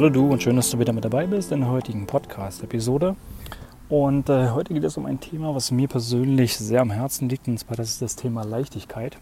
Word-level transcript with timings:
Hallo 0.00 0.08
du 0.08 0.30
und 0.30 0.42
schön, 0.42 0.56
dass 0.56 0.70
du 0.70 0.78
wieder 0.78 0.94
mit 0.94 1.04
dabei 1.04 1.26
bist 1.26 1.52
in 1.52 1.60
der 1.60 1.68
heutigen 1.68 2.06
Podcast-Episode. 2.06 3.16
Und 3.90 4.30
äh, 4.30 4.48
heute 4.48 4.72
geht 4.72 4.84
es 4.84 4.96
um 4.96 5.04
ein 5.04 5.20
Thema, 5.20 5.54
was 5.54 5.70
mir 5.72 5.88
persönlich 5.88 6.56
sehr 6.56 6.80
am 6.80 6.90
Herzen 6.90 7.28
liegt, 7.28 7.48
und 7.48 7.58
zwar 7.58 7.76
das 7.76 7.90
ist 7.90 8.00
das 8.00 8.16
Thema 8.16 8.42
Leichtigkeit. 8.42 9.18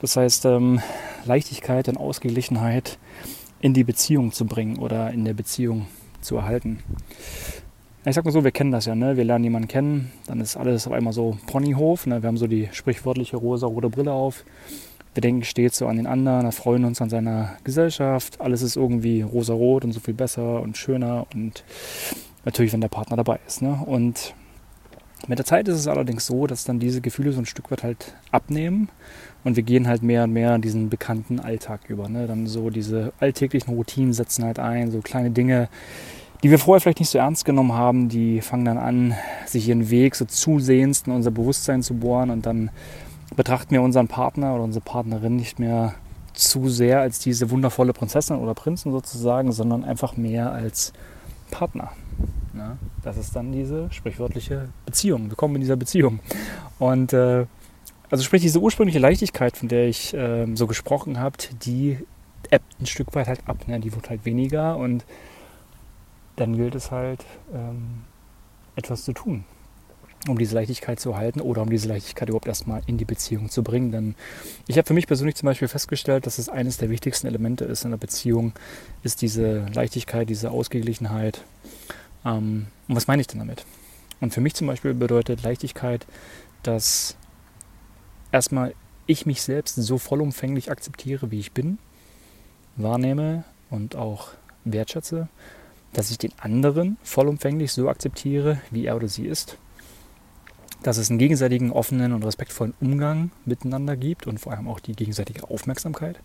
Das 0.00 0.16
heißt, 0.16 0.46
ähm, 0.46 0.80
Leichtigkeit 1.26 1.86
und 1.86 1.96
Ausgeglichenheit 1.96 2.98
in 3.60 3.72
die 3.72 3.84
Beziehung 3.84 4.32
zu 4.32 4.46
bringen 4.46 4.78
oder 4.78 5.12
in 5.12 5.24
der 5.24 5.34
Beziehung 5.34 5.86
zu 6.20 6.38
erhalten. 6.38 6.80
Ich 8.04 8.16
sag 8.16 8.24
mal 8.24 8.32
so, 8.32 8.42
wir 8.42 8.50
kennen 8.50 8.72
das 8.72 8.86
ja, 8.86 8.96
ne? 8.96 9.16
Wir 9.16 9.22
lernen 9.22 9.44
jemanden 9.44 9.68
kennen, 9.68 10.10
dann 10.26 10.40
ist 10.40 10.56
alles 10.56 10.88
auf 10.88 10.92
einmal 10.92 11.12
so 11.12 11.38
Ponyhof, 11.46 12.08
ne? 12.08 12.20
Wir 12.20 12.26
haben 12.26 12.36
so 12.36 12.48
die 12.48 12.68
sprichwörtliche 12.72 13.36
rosa-rote 13.36 13.90
Brille 13.90 14.10
auf 14.10 14.44
wir 15.14 15.20
denken 15.20 15.44
stets 15.44 15.78
so 15.78 15.86
an 15.86 15.96
den 15.96 16.06
anderen, 16.06 16.44
erfreuen 16.44 16.84
uns 16.84 17.00
an 17.00 17.08
seiner 17.08 17.56
Gesellschaft. 17.64 18.40
Alles 18.40 18.62
ist 18.62 18.76
irgendwie 18.76 19.22
rosa-rot 19.22 19.84
und 19.84 19.92
so 19.92 20.00
viel 20.00 20.14
besser 20.14 20.60
und 20.60 20.76
schöner 20.76 21.26
und 21.34 21.64
natürlich, 22.44 22.72
wenn 22.72 22.80
der 22.80 22.88
Partner 22.88 23.16
dabei 23.16 23.38
ist. 23.46 23.62
Ne? 23.62 23.78
Und 23.86 24.34
mit 25.28 25.38
der 25.38 25.46
Zeit 25.46 25.68
ist 25.68 25.78
es 25.78 25.88
allerdings 25.88 26.26
so, 26.26 26.46
dass 26.46 26.64
dann 26.64 26.80
diese 26.80 27.00
Gefühle 27.00 27.32
so 27.32 27.38
ein 27.38 27.46
Stück 27.46 27.70
weit 27.70 27.82
halt 27.82 28.14
abnehmen 28.30 28.88
und 29.44 29.56
wir 29.56 29.62
gehen 29.62 29.86
halt 29.86 30.02
mehr 30.02 30.24
und 30.24 30.32
mehr 30.32 30.58
diesen 30.58 30.90
bekannten 30.90 31.40
Alltag 31.40 31.82
über. 31.88 32.08
Ne? 32.08 32.26
Dann 32.26 32.46
so 32.46 32.68
diese 32.70 33.12
alltäglichen 33.20 33.74
Routinen 33.74 34.12
setzen 34.12 34.44
halt 34.44 34.58
ein, 34.58 34.90
so 34.90 35.00
kleine 35.00 35.30
Dinge, 35.30 35.68
die 36.42 36.50
wir 36.50 36.58
vorher 36.58 36.80
vielleicht 36.80 37.00
nicht 37.00 37.08
so 37.08 37.18
ernst 37.18 37.46
genommen 37.46 37.72
haben, 37.72 38.10
die 38.10 38.42
fangen 38.42 38.66
dann 38.66 38.76
an, 38.76 39.14
sich 39.46 39.68
ihren 39.68 39.88
Weg 39.88 40.14
so 40.14 40.26
zusehends 40.26 41.04
in 41.06 41.12
unser 41.12 41.30
Bewusstsein 41.30 41.82
zu 41.82 41.94
bohren 41.94 42.28
und 42.28 42.44
dann 42.44 42.70
betrachten 43.36 43.70
wir 43.72 43.82
unseren 43.82 44.08
Partner 44.08 44.54
oder 44.54 44.64
unsere 44.64 44.84
Partnerin 44.84 45.36
nicht 45.36 45.58
mehr 45.58 45.94
zu 46.32 46.68
sehr 46.68 47.00
als 47.00 47.20
diese 47.20 47.50
wundervolle 47.50 47.92
Prinzessin 47.92 48.36
oder 48.36 48.54
Prinzen 48.54 48.92
sozusagen, 48.92 49.52
sondern 49.52 49.84
einfach 49.84 50.16
mehr 50.16 50.52
als 50.52 50.92
Partner. 51.50 51.92
Ja, 52.56 52.76
das 53.02 53.16
ist 53.16 53.34
dann 53.34 53.52
diese 53.52 53.92
sprichwörtliche 53.92 54.68
Beziehung. 54.86 55.28
Wir 55.28 55.36
kommen 55.36 55.56
in 55.56 55.60
dieser 55.60 55.76
Beziehung. 55.76 56.20
Und 56.78 57.12
äh, 57.12 57.46
also 58.10 58.22
sprich, 58.22 58.42
diese 58.42 58.60
ursprüngliche 58.60 58.98
Leichtigkeit, 58.98 59.56
von 59.56 59.68
der 59.68 59.88
ich 59.88 60.14
äh, 60.14 60.46
so 60.54 60.66
gesprochen 60.66 61.18
habe, 61.18 61.36
die 61.64 61.98
ebbt 62.50 62.80
ein 62.80 62.86
Stück 62.86 63.14
weit 63.14 63.26
halt 63.26 63.40
ab. 63.46 63.66
Ne? 63.66 63.80
Die 63.80 63.94
wird 63.94 64.10
halt 64.10 64.24
weniger 64.24 64.76
und 64.76 65.04
dann 66.36 66.56
gilt 66.56 66.74
es 66.74 66.90
halt, 66.90 67.24
ähm, 67.52 68.02
etwas 68.76 69.04
zu 69.04 69.12
tun 69.12 69.44
um 70.28 70.38
diese 70.38 70.54
Leichtigkeit 70.54 70.98
zu 71.00 71.12
erhalten 71.12 71.40
oder 71.40 71.62
um 71.62 71.70
diese 71.70 71.88
Leichtigkeit 71.88 72.28
überhaupt 72.28 72.46
erstmal 72.46 72.82
in 72.86 72.96
die 72.96 73.04
Beziehung 73.04 73.50
zu 73.50 73.62
bringen. 73.62 73.92
Denn 73.92 74.14
ich 74.66 74.78
habe 74.78 74.86
für 74.86 74.94
mich 74.94 75.06
persönlich 75.06 75.36
zum 75.36 75.46
Beispiel 75.46 75.68
festgestellt, 75.68 76.26
dass 76.26 76.38
es 76.38 76.48
eines 76.48 76.78
der 76.78 76.90
wichtigsten 76.90 77.26
Elemente 77.26 77.64
ist 77.64 77.84
in 77.84 77.88
einer 77.88 77.98
Beziehung, 77.98 78.52
ist 79.02 79.22
diese 79.22 79.66
Leichtigkeit, 79.74 80.28
diese 80.28 80.50
Ausgeglichenheit. 80.50 81.42
Ähm, 82.24 82.66
und 82.88 82.96
was 82.96 83.06
meine 83.06 83.20
ich 83.20 83.26
denn 83.26 83.38
damit? 83.38 83.64
Und 84.20 84.32
für 84.32 84.40
mich 84.40 84.54
zum 84.54 84.66
Beispiel 84.66 84.94
bedeutet 84.94 85.42
Leichtigkeit, 85.42 86.06
dass 86.62 87.16
erstmal 88.32 88.74
ich 89.06 89.26
mich 89.26 89.42
selbst 89.42 89.74
so 89.76 89.98
vollumfänglich 89.98 90.70
akzeptiere, 90.70 91.30
wie 91.30 91.40
ich 91.40 91.52
bin, 91.52 91.78
wahrnehme 92.76 93.44
und 93.68 93.96
auch 93.96 94.28
wertschätze, 94.64 95.28
dass 95.92 96.10
ich 96.10 96.16
den 96.16 96.32
anderen 96.38 96.96
vollumfänglich 97.02 97.72
so 97.72 97.90
akzeptiere, 97.90 98.60
wie 98.70 98.86
er 98.86 98.96
oder 98.96 99.08
sie 99.08 99.26
ist 99.26 99.58
dass 100.84 100.98
es 100.98 101.08
einen 101.08 101.18
gegenseitigen 101.18 101.72
offenen 101.72 102.12
und 102.12 102.24
respektvollen 102.24 102.74
Umgang 102.78 103.30
miteinander 103.46 103.96
gibt 103.96 104.26
und 104.26 104.38
vor 104.38 104.52
allem 104.52 104.68
auch 104.68 104.80
die 104.80 104.92
gegenseitige 104.92 105.48
Aufmerksamkeit. 105.48 106.20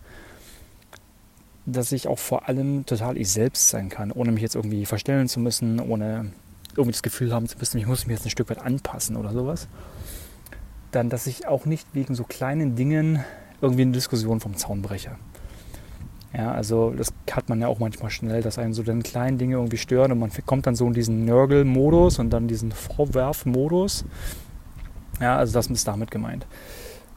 Dass 1.66 1.94
ich 1.94 2.09
auch 2.09 2.20
vor 2.20 2.50
allem 2.50 2.86
total 2.86 3.18
ich 3.18 3.31
selbst 3.31 3.69
sein 3.69 3.88
kann, 3.88 4.12
ohne 4.12 4.34
mich 4.34 4.42
jetzt 4.42 4.56
irgendwie 4.56 4.86
verstellen 4.86 5.30
zu 5.30 5.40
müssen, 5.40 5.80
ohne 5.80 6.34
irgendwie 6.72 6.92
das 6.92 7.03
Gefühl 7.03 7.34
haben 7.34 7.48
zu 7.48 7.58
müssen, 7.58 7.78
ich 7.78 7.88
muss 7.88 8.06
mich 8.06 8.18
jetzt 8.18 8.25
ein 8.25 8.31
Stück 8.31 8.50
weit 8.50 8.59
anpassen 8.59 9.16
oder 9.16 9.31
sowas. 9.31 9.69
Dann, 10.92 11.09
dass 11.09 11.25
ich 11.25 11.48
auch 11.48 11.66
nicht 11.66 11.88
wegen 11.94 12.14
so 12.14 12.25
kleinen 12.25 12.75
Dingen 12.75 13.24
irgendwie 13.62 13.84
eine 13.84 13.94
Diskussion 13.94 14.42
vom 14.42 14.58
Zaun 14.58 14.81
breche. 14.81 15.12
Ja, 16.34 16.52
also 16.52 16.92
das 16.92 17.14
hat 17.31 17.48
man 17.48 17.62
ja 17.62 17.68
auch 17.68 17.80
manchmal 17.80 18.12
schnell, 18.12 18.42
dass 18.42 18.59
einen 18.59 18.74
so 18.74 18.84
dann 18.84 19.03
kleinen 19.03 19.38
Dinge 19.38 19.56
irgendwie 19.56 19.78
stören 19.78 20.12
und 20.12 20.19
man 20.19 20.31
kommt 20.46 20.68
dann 20.68 20.75
so 20.75 20.86
in 20.86 20.94
diesen 20.94 21.24
Nörgel-Modus 21.24 22.19
und 22.19 22.30
dann 22.31 22.50
diesen 22.50 22.74
Vorwerf-Modus 22.74 24.03
ja, 25.19 25.38
also 25.38 25.53
das 25.53 25.68
ist 25.68 25.88
damit 25.88 26.12
gemeint. 26.12 26.46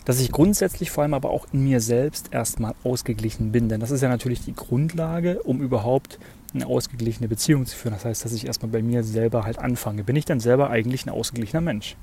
Dass 0.04 0.20
ich 0.20 0.32
grundsätzlich 0.32 0.90
vor 0.90 1.02
allem 1.02 1.14
aber 1.14 1.30
auch 1.30 1.46
in 1.52 1.62
mir 1.62 1.80
selbst 1.80 2.32
erstmal 2.32 2.74
ausgeglichen 2.82 3.52
bin. 3.52 3.68
Denn 3.68 3.80
das 3.80 3.92
ist 3.92 4.00
ja 4.00 4.08
natürlich 4.08 4.44
die 4.44 4.54
Grundlage, 4.54 5.42
um 5.44 5.60
überhaupt 5.60 6.18
eine 6.54 6.66
ausgeglichene 6.66 7.28
Beziehung 7.28 7.66
zu 7.66 7.76
führen. 7.76 7.94
Das 7.94 8.04
heißt, 8.04 8.24
dass 8.24 8.32
ich 8.32 8.46
erstmal 8.46 8.70
bei 8.72 8.82
mir 8.82 9.04
selber 9.04 9.44
halt 9.44 9.58
anfange. 9.58 10.02
Bin 10.02 10.16
ich 10.16 10.24
dann 10.24 10.40
selber 10.40 10.70
eigentlich 10.70 11.06
ein 11.06 11.10
ausgeglichener 11.10 11.60
Mensch? 11.60 11.96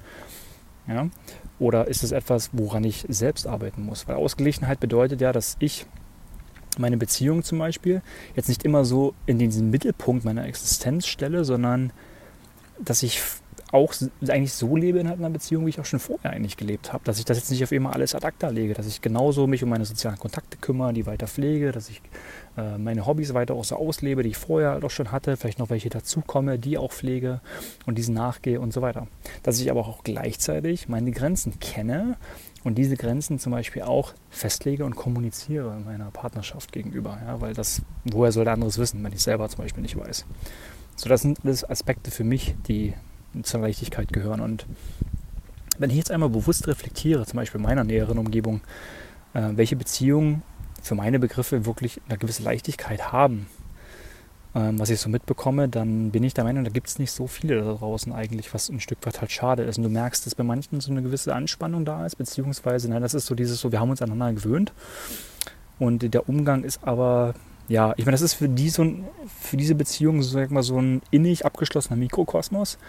Ja? 0.87 1.09
Oder 1.59 1.87
ist 1.87 2.03
es 2.03 2.11
etwas, 2.11 2.49
woran 2.53 2.83
ich 2.83 3.05
selbst 3.09 3.45
arbeiten 3.47 3.83
muss? 3.83 4.07
Weil 4.07 4.15
Ausgeglichenheit 4.15 4.79
bedeutet 4.79 5.19
ja, 5.19 5.33
dass 5.33 5.57
ich 5.59 5.85
meine 6.77 6.97
Beziehung 6.97 7.43
zum 7.43 7.59
Beispiel 7.59 8.01
jetzt 8.35 8.47
nicht 8.47 8.63
immer 8.63 8.85
so 8.85 9.13
in 9.25 9.37
den 9.39 9.69
Mittelpunkt 9.69 10.23
meiner 10.23 10.45
Existenz 10.45 11.07
stelle, 11.07 11.43
sondern 11.43 11.91
dass 12.79 13.03
ich 13.03 13.21
auch 13.71 13.93
eigentlich 14.27 14.53
so 14.53 14.75
lebe 14.75 14.99
in 14.99 15.07
einer 15.07 15.29
Beziehung, 15.29 15.65
wie 15.65 15.69
ich 15.69 15.79
auch 15.79 15.85
schon 15.85 15.99
vorher 15.99 16.31
eigentlich 16.31 16.57
gelebt 16.57 16.91
habe. 16.91 17.03
Dass 17.03 17.19
ich 17.19 17.25
das 17.25 17.37
jetzt 17.37 17.51
nicht 17.51 17.63
auf 17.63 17.71
immer 17.71 17.93
alles 17.93 18.15
ad 18.15 18.25
acta 18.25 18.49
lege, 18.49 18.73
dass 18.73 18.87
ich 18.87 19.01
genauso 19.01 19.45
mich 19.45 19.63
um 19.63 19.69
meine 19.69 19.85
sozialen 19.85 20.17
Kontakte 20.17 20.57
kümmere, 20.57 20.93
die 20.93 21.05
weiter 21.05 21.27
pflege, 21.27 21.71
dass 21.71 21.89
ich 21.89 22.01
äh, 22.57 22.77
meine 22.79 23.05
Hobbys 23.05 23.33
weiter 23.33 23.53
auch 23.53 23.63
so 23.63 23.75
auslebe, 23.75 24.23
die 24.23 24.29
ich 24.29 24.37
vorher 24.37 24.71
halt 24.71 24.83
auch 24.83 24.89
schon 24.91 25.11
hatte, 25.11 25.37
vielleicht 25.37 25.59
noch 25.59 25.69
welche 25.69 25.89
dazukomme, 25.89 26.57
die 26.57 26.77
auch 26.77 26.91
pflege 26.91 27.41
und 27.85 27.97
diesen 27.97 28.15
nachgehe 28.15 28.59
und 28.59 28.73
so 28.73 28.81
weiter. 28.81 29.07
Dass 29.43 29.59
ich 29.59 29.69
aber 29.69 29.81
auch 29.81 30.03
gleichzeitig 30.03 30.89
meine 30.89 31.11
Grenzen 31.11 31.59
kenne 31.59 32.17
und 32.63 32.75
diese 32.77 32.97
Grenzen 32.97 33.37
zum 33.37 33.51
Beispiel 33.51 33.83
auch 33.83 34.13
festlege 34.31 34.83
und 34.83 34.95
kommuniziere 34.95 35.79
meiner 35.85 36.09
Partnerschaft 36.09 36.71
gegenüber. 36.71 37.19
Ja, 37.25 37.39
weil 37.39 37.53
das, 37.53 37.83
woher 38.03 38.31
soll 38.31 38.45
der 38.45 38.53
anderes 38.53 38.79
wissen, 38.79 39.03
wenn 39.03 39.13
ich 39.13 39.21
selber 39.21 39.47
zum 39.47 39.63
Beispiel 39.63 39.83
nicht 39.83 39.97
weiß. 39.97 40.25
So, 40.95 41.07
das 41.07 41.21
sind 41.21 41.39
alles 41.43 41.69
Aspekte 41.69 42.11
für 42.11 42.23
mich, 42.23 42.55
die 42.67 42.93
zur 43.43 43.61
Leichtigkeit 43.61 44.11
gehören. 44.11 44.41
Und 44.41 44.65
wenn 45.77 45.89
ich 45.89 45.97
jetzt 45.97 46.11
einmal 46.11 46.29
bewusst 46.29 46.67
reflektiere, 46.67 47.25
zum 47.25 47.37
Beispiel 47.37 47.59
in 47.59 47.67
meiner 47.67 47.83
näheren 47.83 48.17
Umgebung, 48.17 48.61
äh, 49.33 49.49
welche 49.53 49.75
Beziehungen 49.75 50.43
für 50.81 50.95
meine 50.95 51.19
Begriffe 51.19 51.65
wirklich 51.65 52.01
eine 52.07 52.17
gewisse 52.17 52.43
Leichtigkeit 52.43 53.11
haben, 53.11 53.47
ähm, 54.55 54.79
was 54.79 54.89
ich 54.89 54.99
so 54.99 55.09
mitbekomme, 55.09 55.69
dann 55.69 56.11
bin 56.11 56.23
ich 56.23 56.33
der 56.33 56.43
Meinung, 56.43 56.63
da 56.63 56.71
gibt 56.71 56.87
es 56.87 56.99
nicht 56.99 57.11
so 57.11 57.27
viele 57.27 57.61
da 57.61 57.73
draußen 57.73 58.11
eigentlich, 58.11 58.53
was 58.53 58.69
ein 58.69 58.79
Stück 58.79 59.05
weit 59.05 59.21
halt 59.21 59.31
schade 59.31 59.63
ist. 59.63 59.77
Und 59.77 59.83
du 59.83 59.89
merkst, 59.89 60.25
dass 60.25 60.35
bei 60.35 60.43
manchen 60.43 60.81
so 60.81 60.91
eine 60.91 61.01
gewisse 61.01 61.35
Anspannung 61.35 61.85
da 61.85 62.05
ist, 62.05 62.15
beziehungsweise, 62.15 62.89
nein, 62.89 63.01
das 63.01 63.13
ist 63.13 63.27
so 63.27 63.35
dieses 63.35 63.59
so, 63.59 63.71
wir 63.71 63.79
haben 63.79 63.91
uns 63.91 64.01
aneinander 64.01 64.41
gewöhnt. 64.41 64.73
Und 65.77 66.13
der 66.13 66.27
Umgang 66.27 66.63
ist 66.63 66.83
aber 66.83 67.35
ja, 67.69 67.93
ich 67.97 68.05
meine, 68.05 68.15
das 68.15 68.21
ist 68.21 68.33
für, 68.33 68.49
die 68.49 68.69
so 68.69 68.81
ein, 68.81 69.07
für 69.39 69.55
diese 69.55 69.75
Beziehung 69.75 70.23
so, 70.23 70.31
sag 70.31 70.49
mal, 70.49 70.63
so 70.63 70.81
ein 70.81 71.01
innig 71.11 71.45
abgeschlossener 71.45 71.95
Mikrokosmos. 71.95 72.79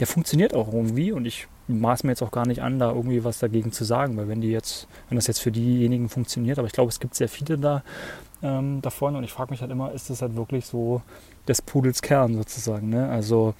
Der 0.00 0.06
funktioniert 0.06 0.54
auch 0.54 0.72
irgendwie 0.72 1.12
und 1.12 1.24
ich 1.24 1.48
maß 1.66 2.04
mir 2.04 2.12
jetzt 2.12 2.22
auch 2.22 2.30
gar 2.30 2.46
nicht 2.46 2.62
an, 2.62 2.78
da 2.78 2.90
irgendwie 2.90 3.24
was 3.24 3.38
dagegen 3.38 3.72
zu 3.72 3.84
sagen, 3.84 4.16
weil 4.16 4.28
wenn 4.28 4.40
die 4.40 4.50
jetzt, 4.50 4.86
wenn 5.08 5.16
das 5.16 5.26
jetzt 5.26 5.40
für 5.40 5.50
diejenigen 5.50 6.08
funktioniert, 6.08 6.58
aber 6.58 6.66
ich 6.66 6.72
glaube, 6.72 6.88
es 6.88 7.00
gibt 7.00 7.14
sehr 7.14 7.28
viele 7.28 7.58
da 7.58 7.82
ähm, 8.42 8.80
davon 8.80 9.16
und 9.16 9.24
ich 9.24 9.32
frage 9.32 9.50
mich 9.50 9.60
halt 9.60 9.70
immer, 9.70 9.92
ist 9.92 10.08
das 10.10 10.22
halt 10.22 10.36
wirklich 10.36 10.66
so 10.66 11.02
des 11.46 11.60
Pudels 11.60 12.00
Kern 12.00 12.34
sozusagen, 12.34 12.88
ne? 12.88 13.08
Also 13.08 13.54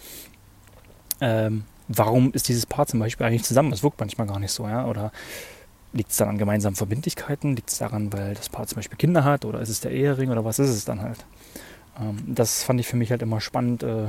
ähm, 1.20 1.64
warum 1.88 2.32
ist 2.32 2.49
dieses 2.49 2.67
Paar 2.67 2.87
zum 2.87 3.00
Beispiel 3.00 3.26
eigentlich 3.26 3.44
zusammen? 3.44 3.70
Das 3.70 3.82
wirkt 3.82 3.99
manchmal 3.99 4.26
gar 4.26 4.38
nicht 4.38 4.52
so, 4.52 4.67
ja? 4.67 4.87
Oder 4.87 5.11
Liegt 5.93 6.11
es 6.11 6.19
dann 6.19 6.29
an 6.29 6.38
gemeinsamen 6.38 6.76
Verbindlichkeiten? 6.76 7.56
Liegt 7.56 7.70
es 7.70 7.79
daran, 7.79 8.12
weil 8.12 8.34
das 8.34 8.50
Paar 8.50 8.67
zum 8.67 8.76
Beispiel 8.76 8.99
Kinder 8.99 9.25
hat? 9.25 9.44
Oder 9.44 9.61
ist 9.61 9.70
es 9.70 9.81
der 9.81 9.91
Ehering? 9.91 10.31
Oder 10.31 10.44
was 10.44 10.58
ist 10.58 10.69
es 10.69 10.84
dann 10.84 11.00
halt? 11.00 11.25
Ähm, 11.99 12.19
das 12.26 12.62
fand 12.62 12.79
ich 12.79 12.87
für 12.87 12.96
mich 12.96 13.11
halt 13.11 13.23
immer 13.23 13.41
spannend 13.41 13.82
äh, 13.82 14.08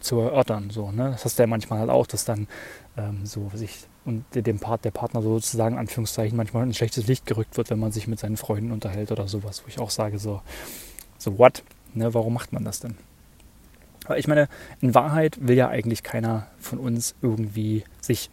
zu 0.00 0.20
erörtern. 0.20 0.70
So, 0.70 0.90
ne? 0.90 1.10
Das 1.10 1.24
hast 1.24 1.38
du 1.38 1.42
ja 1.42 1.46
manchmal 1.46 1.80
halt 1.80 1.90
auch, 1.90 2.06
dass 2.06 2.24
dann 2.24 2.46
ähm, 2.96 3.26
so 3.26 3.50
sich 3.54 3.86
und 4.04 4.24
dem 4.34 4.58
Part, 4.58 4.84
der 4.84 4.90
Partner 4.90 5.22
sozusagen, 5.22 5.78
Anführungszeichen, 5.78 6.36
manchmal 6.36 6.62
in 6.62 6.70
ein 6.70 6.74
schlechtes 6.74 7.06
Licht 7.06 7.24
gerückt 7.24 7.56
wird, 7.56 7.70
wenn 7.70 7.78
man 7.78 7.90
sich 7.90 8.06
mit 8.06 8.18
seinen 8.18 8.36
Freunden 8.36 8.70
unterhält 8.70 9.10
oder 9.10 9.28
sowas, 9.28 9.62
wo 9.64 9.68
ich 9.68 9.78
auch 9.78 9.90
sage, 9.90 10.18
so, 10.18 10.42
so 11.16 11.38
what? 11.38 11.62
Ne, 11.94 12.12
warum 12.12 12.34
macht 12.34 12.52
man 12.52 12.64
das 12.64 12.80
denn? 12.80 12.96
Aber 14.04 14.18
ich 14.18 14.28
meine, 14.28 14.48
in 14.80 14.94
Wahrheit 14.94 15.38
will 15.40 15.56
ja 15.56 15.68
eigentlich 15.68 16.02
keiner 16.02 16.48
von 16.58 16.78
uns 16.78 17.14
irgendwie 17.22 17.84
sich 18.00 18.30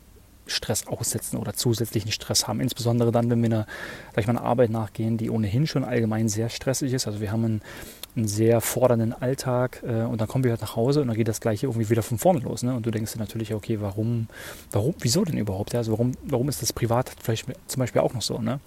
Stress 0.52 0.88
aussetzen 0.88 1.38
oder 1.38 1.54
zusätzlichen 1.54 2.12
Stress 2.12 2.48
haben. 2.48 2.60
Insbesondere 2.60 3.12
dann, 3.12 3.30
wenn 3.30 3.42
wir 3.42 3.48
einer, 3.48 3.68
sag 4.14 4.22
ich 4.22 4.28
mal, 4.28 4.38
einer 4.38 4.46
Arbeit 4.46 4.70
nachgehen, 4.70 5.18
die 5.18 5.30
ohnehin 5.30 5.68
schon 5.68 5.84
allgemein 5.84 6.30
sehr 6.30 6.50
stressig 6.50 6.94
ist. 6.94 7.08
Also 7.08 7.22
wir 7.22 7.32
haben 7.32 7.46
einen, 7.46 7.62
einen 8.16 8.28
sehr 8.28 8.62
fordernden 8.62 9.14
Alltag 9.14 9.84
äh, 9.84 10.04
und 10.04 10.22
dann 10.22 10.28
kommen 10.28 10.44
wir 10.44 10.52
halt 10.52 10.62
nach 10.62 10.76
Hause 10.76 11.02
und 11.02 11.08
dann 11.08 11.18
geht 11.18 11.28
das 11.28 11.42
gleiche 11.42 11.68
irgendwie 11.68 11.90
wieder 11.90 12.04
von 12.04 12.18
vorne 12.18 12.40
los. 12.40 12.64
Ne? 12.64 12.76
Und 12.76 12.86
du 12.86 12.92
denkst 12.92 13.14
dir 13.14 13.20
natürlich, 13.20 13.54
okay, 13.54 13.82
warum, 13.82 14.28
warum, 14.72 14.94
wieso 15.00 15.24
denn 15.24 15.38
überhaupt? 15.38 15.74
Ja? 15.74 15.80
Also 15.80 15.94
warum, 15.94 16.14
warum 16.24 16.50
ist 16.50 16.62
das 16.62 16.74
privat 16.74 17.12
vielleicht 17.22 17.48
zum 17.68 17.80
Beispiel 17.80 18.02
auch 18.02 18.14
noch 18.14 18.22
so? 18.22 18.40
Ne? 18.40 18.60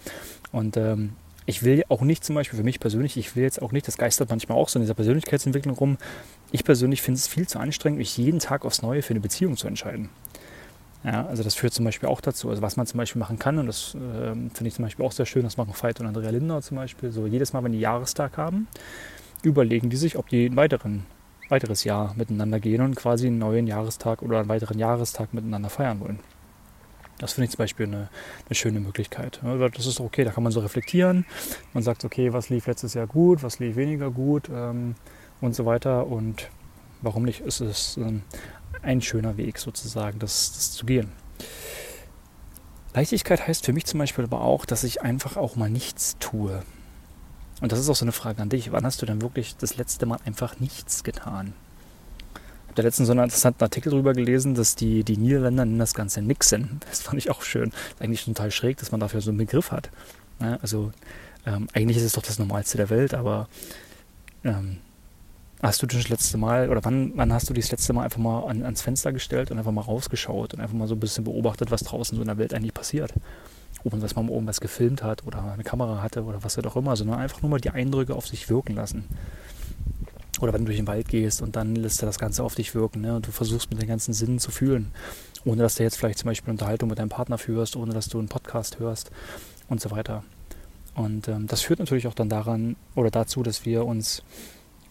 Und 0.52 0.76
ähm, 0.76 1.12
ich 1.46 1.62
will 1.62 1.84
auch 1.88 2.00
nicht 2.00 2.24
zum 2.24 2.34
Beispiel 2.34 2.58
für 2.58 2.64
mich 2.64 2.80
persönlich, 2.80 3.16
ich 3.16 3.36
will 3.36 3.42
jetzt 3.42 3.60
auch 3.60 3.72
nicht, 3.72 3.86
das 3.86 3.98
geistert 3.98 4.30
manchmal 4.30 4.56
auch 4.56 4.68
so 4.68 4.78
in 4.78 4.82
dieser 4.82 4.94
Persönlichkeitsentwicklung 4.94 5.76
rum. 5.76 5.98
Ich 6.52 6.64
persönlich 6.64 7.02
finde 7.02 7.18
es 7.18 7.26
viel 7.26 7.46
zu 7.46 7.58
anstrengend, 7.58 7.98
mich 7.98 8.16
jeden 8.16 8.38
Tag 8.38 8.64
aufs 8.64 8.82
Neue 8.82 9.02
für 9.02 9.10
eine 9.10 9.20
Beziehung 9.20 9.56
zu 9.56 9.66
entscheiden. 9.66 10.08
Ja, 11.04 11.26
also 11.26 11.42
das 11.42 11.54
führt 11.54 11.74
zum 11.74 11.84
Beispiel 11.84 12.08
auch 12.08 12.22
dazu, 12.22 12.48
also 12.48 12.62
was 12.62 12.78
man 12.78 12.86
zum 12.86 12.96
Beispiel 12.96 13.20
machen 13.20 13.38
kann, 13.38 13.58
und 13.58 13.66
das 13.66 13.94
äh, 13.94 14.32
finde 14.32 14.66
ich 14.66 14.74
zum 14.74 14.86
Beispiel 14.86 15.04
auch 15.04 15.12
sehr 15.12 15.26
schön, 15.26 15.42
das 15.42 15.58
machen 15.58 15.74
Veit 15.78 16.00
und 16.00 16.06
Andrea 16.06 16.30
Lindner 16.30 16.62
zum 16.62 16.78
Beispiel, 16.78 17.12
so 17.12 17.26
jedes 17.26 17.52
Mal, 17.52 17.62
wenn 17.62 17.72
die 17.72 17.80
Jahrestag 17.80 18.38
haben, 18.38 18.68
überlegen 19.42 19.90
die 19.90 19.96
sich, 19.96 20.16
ob 20.16 20.28
die 20.28 20.46
ein 20.46 20.56
weiteren, 20.56 21.04
weiteres 21.50 21.84
Jahr 21.84 22.14
miteinander 22.16 22.58
gehen 22.58 22.80
und 22.80 22.96
quasi 22.96 23.26
einen 23.26 23.38
neuen 23.38 23.66
Jahrestag 23.66 24.22
oder 24.22 24.38
einen 24.38 24.48
weiteren 24.48 24.78
Jahrestag 24.78 25.34
miteinander 25.34 25.68
feiern 25.68 26.00
wollen. 26.00 26.20
Das 27.18 27.34
finde 27.34 27.44
ich 27.44 27.50
zum 27.50 27.58
Beispiel 27.58 27.86
eine, 27.86 28.08
eine, 28.46 28.54
schöne 28.54 28.80
Möglichkeit. 28.80 29.40
Das 29.42 29.86
ist 29.86 30.00
okay, 30.00 30.24
da 30.24 30.32
kann 30.32 30.42
man 30.42 30.52
so 30.52 30.60
reflektieren. 30.60 31.26
Man 31.72 31.82
sagt, 31.82 32.04
okay, 32.04 32.32
was 32.32 32.48
lief 32.48 32.66
letztes 32.66 32.94
Jahr 32.94 33.06
gut, 33.06 33.42
was 33.42 33.60
lief 33.60 33.76
weniger 33.76 34.10
gut 34.10 34.50
ähm, 34.52 34.96
und 35.40 35.54
so 35.54 35.64
weiter. 35.64 36.06
Und 36.06 36.48
warum 37.04 37.24
nicht? 37.24 37.40
ist 37.40 37.60
Es 37.60 37.96
ähm, 37.96 38.22
ein 38.82 39.00
schöner 39.00 39.36
Weg 39.36 39.58
sozusagen, 39.58 40.18
das, 40.18 40.52
das 40.52 40.72
zu 40.72 40.86
gehen. 40.86 41.12
Leichtigkeit 42.94 43.46
heißt 43.46 43.66
für 43.66 43.72
mich 43.72 43.86
zum 43.86 43.98
Beispiel 43.98 44.24
aber 44.24 44.40
auch, 44.40 44.64
dass 44.64 44.84
ich 44.84 45.02
einfach 45.02 45.36
auch 45.36 45.56
mal 45.56 45.70
nichts 45.70 46.16
tue. 46.20 46.62
Und 47.60 47.72
das 47.72 47.78
ist 47.78 47.88
auch 47.88 47.96
so 47.96 48.04
eine 48.04 48.12
Frage 48.12 48.40
an 48.42 48.48
dich. 48.48 48.72
Wann 48.72 48.84
hast 48.84 49.02
du 49.02 49.06
denn 49.06 49.22
wirklich 49.22 49.56
das 49.56 49.76
letzte 49.76 50.06
Mal 50.06 50.18
einfach 50.24 50.60
nichts 50.60 51.02
getan? 51.02 51.54
Ich 52.34 52.68
habe 52.68 52.74
da 52.76 52.82
letztens 52.82 53.06
so 53.06 53.12
einen 53.12 53.24
interessanten 53.24 53.62
Artikel 53.62 53.90
darüber 53.90 54.12
gelesen, 54.12 54.54
dass 54.54 54.74
die, 54.74 55.04
die 55.04 55.16
Niederländer 55.16 55.64
nennen 55.64 55.78
das 55.78 55.94
Ganze 55.94 56.22
Nixen. 56.22 56.80
Das 56.88 57.02
fand 57.02 57.18
ich 57.18 57.30
auch 57.30 57.42
schön. 57.42 57.72
Eigentlich 57.98 58.24
total 58.24 58.50
schräg, 58.50 58.76
dass 58.78 58.90
man 58.90 59.00
dafür 59.00 59.20
so 59.20 59.30
einen 59.30 59.38
Begriff 59.38 59.70
hat. 59.70 59.90
Also 60.38 60.92
ähm, 61.46 61.68
eigentlich 61.72 61.96
ist 61.96 62.04
es 62.04 62.12
doch 62.12 62.22
das 62.22 62.38
Normalste 62.38 62.76
der 62.76 62.90
Welt, 62.90 63.14
aber 63.14 63.48
ähm, 64.44 64.78
Hast 65.64 65.80
du 65.80 65.86
das 65.86 66.10
letzte 66.10 66.36
Mal 66.36 66.68
oder 66.68 66.84
wann, 66.84 67.12
wann 67.14 67.32
hast 67.32 67.48
du 67.48 67.54
dich 67.54 67.64
das 67.64 67.70
letzte 67.72 67.94
Mal 67.94 68.04
einfach 68.04 68.18
mal 68.18 68.42
an, 68.42 68.62
ans 68.64 68.82
Fenster 68.82 69.14
gestellt 69.14 69.50
und 69.50 69.56
einfach 69.56 69.72
mal 69.72 69.80
rausgeschaut 69.80 70.52
und 70.52 70.60
einfach 70.60 70.76
mal 70.76 70.86
so 70.86 70.94
ein 70.94 71.00
bisschen 71.00 71.24
beobachtet, 71.24 71.70
was 71.70 71.82
draußen 71.82 72.16
so 72.16 72.20
in 72.20 72.28
der 72.28 72.36
Welt 72.36 72.52
eigentlich 72.52 72.74
passiert? 72.74 73.14
Dass 73.82 74.14
man 74.14 74.28
irgendwas 74.28 74.60
gefilmt 74.60 75.02
hat 75.02 75.26
oder 75.26 75.42
eine 75.52 75.64
Kamera 75.64 76.02
hatte 76.02 76.24
oder 76.24 76.44
was 76.44 76.58
auch 76.58 76.76
immer, 76.76 76.96
sondern 76.96 77.18
einfach 77.18 77.40
nur 77.40 77.50
mal 77.50 77.60
die 77.60 77.70
Eindrücke 77.70 78.14
auf 78.14 78.26
sich 78.26 78.50
wirken 78.50 78.74
lassen. 78.74 79.04
Oder 80.38 80.52
wenn 80.52 80.60
du 80.60 80.66
durch 80.66 80.76
den 80.76 80.86
Wald 80.86 81.08
gehst 81.08 81.40
und 81.40 81.56
dann 81.56 81.74
lässt 81.76 82.02
er 82.02 82.06
das 82.06 82.18
Ganze 82.18 82.44
auf 82.44 82.54
dich 82.54 82.74
wirken 82.74 83.00
ne? 83.00 83.16
und 83.16 83.26
du 83.26 83.30
versuchst 83.30 83.70
mit 83.70 83.80
den 83.80 83.88
ganzen 83.88 84.12
Sinnen 84.12 84.40
zu 84.40 84.50
fühlen. 84.50 84.90
Ohne 85.46 85.62
dass 85.62 85.76
du 85.76 85.82
jetzt 85.82 85.96
vielleicht 85.96 86.18
zum 86.18 86.28
Beispiel 86.28 86.48
eine 86.50 86.54
Unterhaltung 86.56 86.90
mit 86.90 86.98
deinem 86.98 87.08
Partner 87.08 87.38
führst, 87.38 87.74
ohne 87.76 87.94
dass 87.94 88.08
du 88.08 88.18
einen 88.18 88.28
Podcast 88.28 88.80
hörst 88.80 89.10
und 89.70 89.80
so 89.80 89.90
weiter. 89.90 90.24
Und 90.94 91.26
ähm, 91.28 91.46
das 91.46 91.62
führt 91.62 91.78
natürlich 91.78 92.06
auch 92.06 92.14
dann 92.14 92.28
daran 92.28 92.76
oder 92.94 93.10
dazu, 93.10 93.42
dass 93.42 93.64
wir 93.64 93.86
uns 93.86 94.22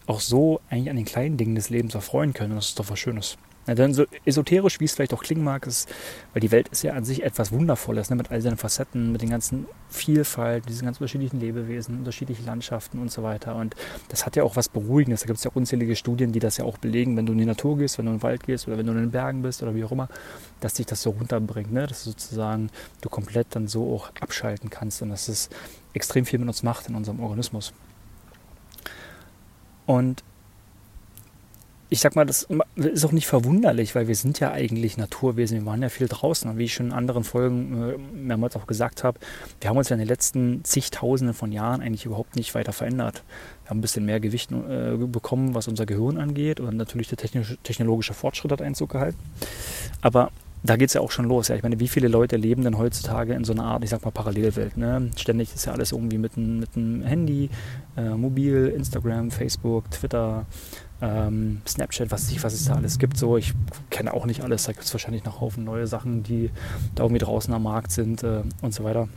auch 0.06 0.20
so 0.20 0.60
eigentlich 0.70 0.90
an 0.90 0.96
den 0.96 1.04
kleinen 1.04 1.36
Dingen 1.36 1.54
des 1.54 1.70
Lebens 1.70 1.94
erfreuen 1.94 2.32
können. 2.32 2.54
Das 2.54 2.68
ist 2.68 2.78
doch 2.78 2.90
was 2.90 2.98
Schönes. 2.98 3.36
Ja, 3.66 3.74
denn 3.74 3.94
so 3.94 4.04
esoterisch, 4.26 4.78
wie 4.80 4.84
es 4.84 4.92
vielleicht 4.92 5.14
auch 5.14 5.22
klingen 5.22 5.42
mag, 5.42 5.66
ist, 5.66 5.88
weil 6.34 6.40
die 6.40 6.50
Welt 6.50 6.68
ist 6.68 6.82
ja 6.82 6.92
an 6.92 7.04
sich 7.04 7.22
etwas 7.22 7.50
Wundervolles, 7.50 8.10
ne, 8.10 8.16
mit 8.16 8.30
all 8.30 8.42
seinen 8.42 8.58
Facetten, 8.58 9.10
mit 9.10 9.22
den 9.22 9.30
ganzen 9.30 9.66
Vielfalt, 9.88 10.68
diesen 10.68 10.84
ganz 10.84 10.98
unterschiedlichen 10.98 11.40
Lebewesen, 11.40 11.98
unterschiedlichen 11.98 12.44
Landschaften 12.44 12.98
und 12.98 13.10
so 13.10 13.22
weiter. 13.22 13.56
Und 13.56 13.74
das 14.08 14.26
hat 14.26 14.36
ja 14.36 14.42
auch 14.42 14.56
was 14.56 14.68
Beruhigendes. 14.68 15.20
Da 15.20 15.26
gibt 15.26 15.38
es 15.38 15.44
ja 15.44 15.50
unzählige 15.54 15.96
Studien, 15.96 16.32
die 16.32 16.40
das 16.40 16.58
ja 16.58 16.66
auch 16.66 16.76
belegen, 16.76 17.16
wenn 17.16 17.24
du 17.24 17.32
in 17.32 17.38
die 17.38 17.46
Natur 17.46 17.78
gehst, 17.78 17.96
wenn 17.96 18.04
du 18.04 18.12
in 18.12 18.18
den 18.18 18.22
Wald 18.22 18.44
gehst 18.44 18.68
oder 18.68 18.76
wenn 18.76 18.84
du 18.84 18.92
in 18.92 18.98
den 18.98 19.10
Bergen 19.10 19.40
bist 19.40 19.62
oder 19.62 19.74
wie 19.74 19.84
auch 19.84 19.92
immer, 19.92 20.08
dass 20.60 20.74
dich 20.74 20.84
das 20.84 21.00
so 21.00 21.10
runterbringt, 21.10 21.72
ne? 21.72 21.86
dass 21.86 22.04
sozusagen 22.04 22.68
du 23.00 23.08
komplett 23.08 23.46
dann 23.50 23.66
so 23.66 23.94
auch 23.94 24.10
abschalten 24.20 24.68
kannst 24.68 25.00
und 25.00 25.08
dass 25.08 25.28
es 25.28 25.48
extrem 25.94 26.26
viel 26.26 26.38
mit 26.38 26.48
uns 26.48 26.62
macht 26.62 26.88
in 26.88 26.94
unserem 26.94 27.20
Organismus. 27.20 27.72
Und 29.86 30.22
ich 31.90 32.00
sag 32.00 32.16
mal, 32.16 32.24
das 32.24 32.48
ist 32.74 33.04
auch 33.04 33.12
nicht 33.12 33.28
verwunderlich, 33.28 33.94
weil 33.94 34.08
wir 34.08 34.16
sind 34.16 34.40
ja 34.40 34.50
eigentlich 34.50 34.96
Naturwesen. 34.96 35.60
Wir 35.60 35.66
waren 35.66 35.80
ja 35.80 35.88
viel 35.88 36.08
draußen. 36.08 36.50
Und 36.50 36.58
wie 36.58 36.64
ich 36.64 36.74
schon 36.74 36.86
in 36.86 36.92
anderen 36.92 37.22
Folgen 37.22 37.90
äh, 37.90 37.98
mehrmals 38.16 38.56
auch 38.56 38.66
gesagt 38.66 39.04
habe, 39.04 39.20
wir 39.60 39.70
haben 39.70 39.76
uns 39.76 39.90
ja 39.90 39.94
in 39.94 40.00
den 40.00 40.08
letzten 40.08 40.64
zigtausenden 40.64 41.34
von 41.34 41.52
Jahren 41.52 41.82
eigentlich 41.82 42.06
überhaupt 42.06 42.34
nicht 42.34 42.54
weiter 42.54 42.72
verändert. 42.72 43.22
Wir 43.62 43.70
haben 43.70 43.78
ein 43.78 43.82
bisschen 43.82 44.04
mehr 44.04 44.18
Gewicht 44.18 44.50
äh, 44.50 44.96
bekommen, 44.96 45.54
was 45.54 45.68
unser 45.68 45.86
Gehirn 45.86 46.18
angeht. 46.18 46.58
Und 46.58 46.76
natürlich 46.76 47.08
der 47.08 47.18
technologische 47.18 48.14
Fortschritt 48.14 48.50
hat 48.50 48.62
Einzug 48.62 48.90
gehalten. 48.90 49.18
Aber 50.00 50.32
da 50.64 50.76
geht 50.76 50.88
es 50.88 50.94
ja 50.94 51.02
auch 51.02 51.10
schon 51.10 51.26
los. 51.26 51.48
Ja. 51.48 51.56
Ich 51.56 51.62
meine, 51.62 51.78
wie 51.78 51.88
viele 51.88 52.08
Leute 52.08 52.36
leben 52.36 52.64
denn 52.64 52.78
heutzutage 52.78 53.34
in 53.34 53.44
so 53.44 53.52
einer 53.52 53.64
Art, 53.64 53.84
ich 53.84 53.90
sag 53.90 54.02
mal, 54.02 54.10
Parallelwelt? 54.10 54.78
Ne? 54.78 55.10
Ständig 55.14 55.54
ist 55.54 55.66
ja 55.66 55.72
alles 55.72 55.92
irgendwie 55.92 56.16
mit 56.16 56.36
einem 56.36 57.02
Handy, 57.02 57.50
äh, 57.98 58.08
mobil, 58.10 58.72
Instagram, 58.74 59.30
Facebook, 59.30 59.90
Twitter, 59.90 60.46
ähm, 61.02 61.60
Snapchat, 61.68 62.10
was, 62.10 62.42
was 62.42 62.54
es 62.54 62.64
da 62.64 62.76
alles 62.76 62.98
gibt. 62.98 63.18
So, 63.18 63.36
ich 63.36 63.52
kenne 63.90 64.14
auch 64.14 64.24
nicht 64.24 64.42
alles. 64.42 64.64
Da 64.64 64.72
gibt 64.72 64.84
es 64.84 64.94
wahrscheinlich 64.94 65.24
noch 65.24 65.42
Haufen 65.42 65.64
neue 65.64 65.86
Sachen, 65.86 66.22
die 66.22 66.50
da 66.94 67.04
irgendwie 67.04 67.22
draußen 67.22 67.52
am 67.52 67.64
Markt 67.64 67.92
sind 67.92 68.22
äh, 68.22 68.42
und 68.62 68.72
so 68.72 68.84
weiter. 68.84 69.08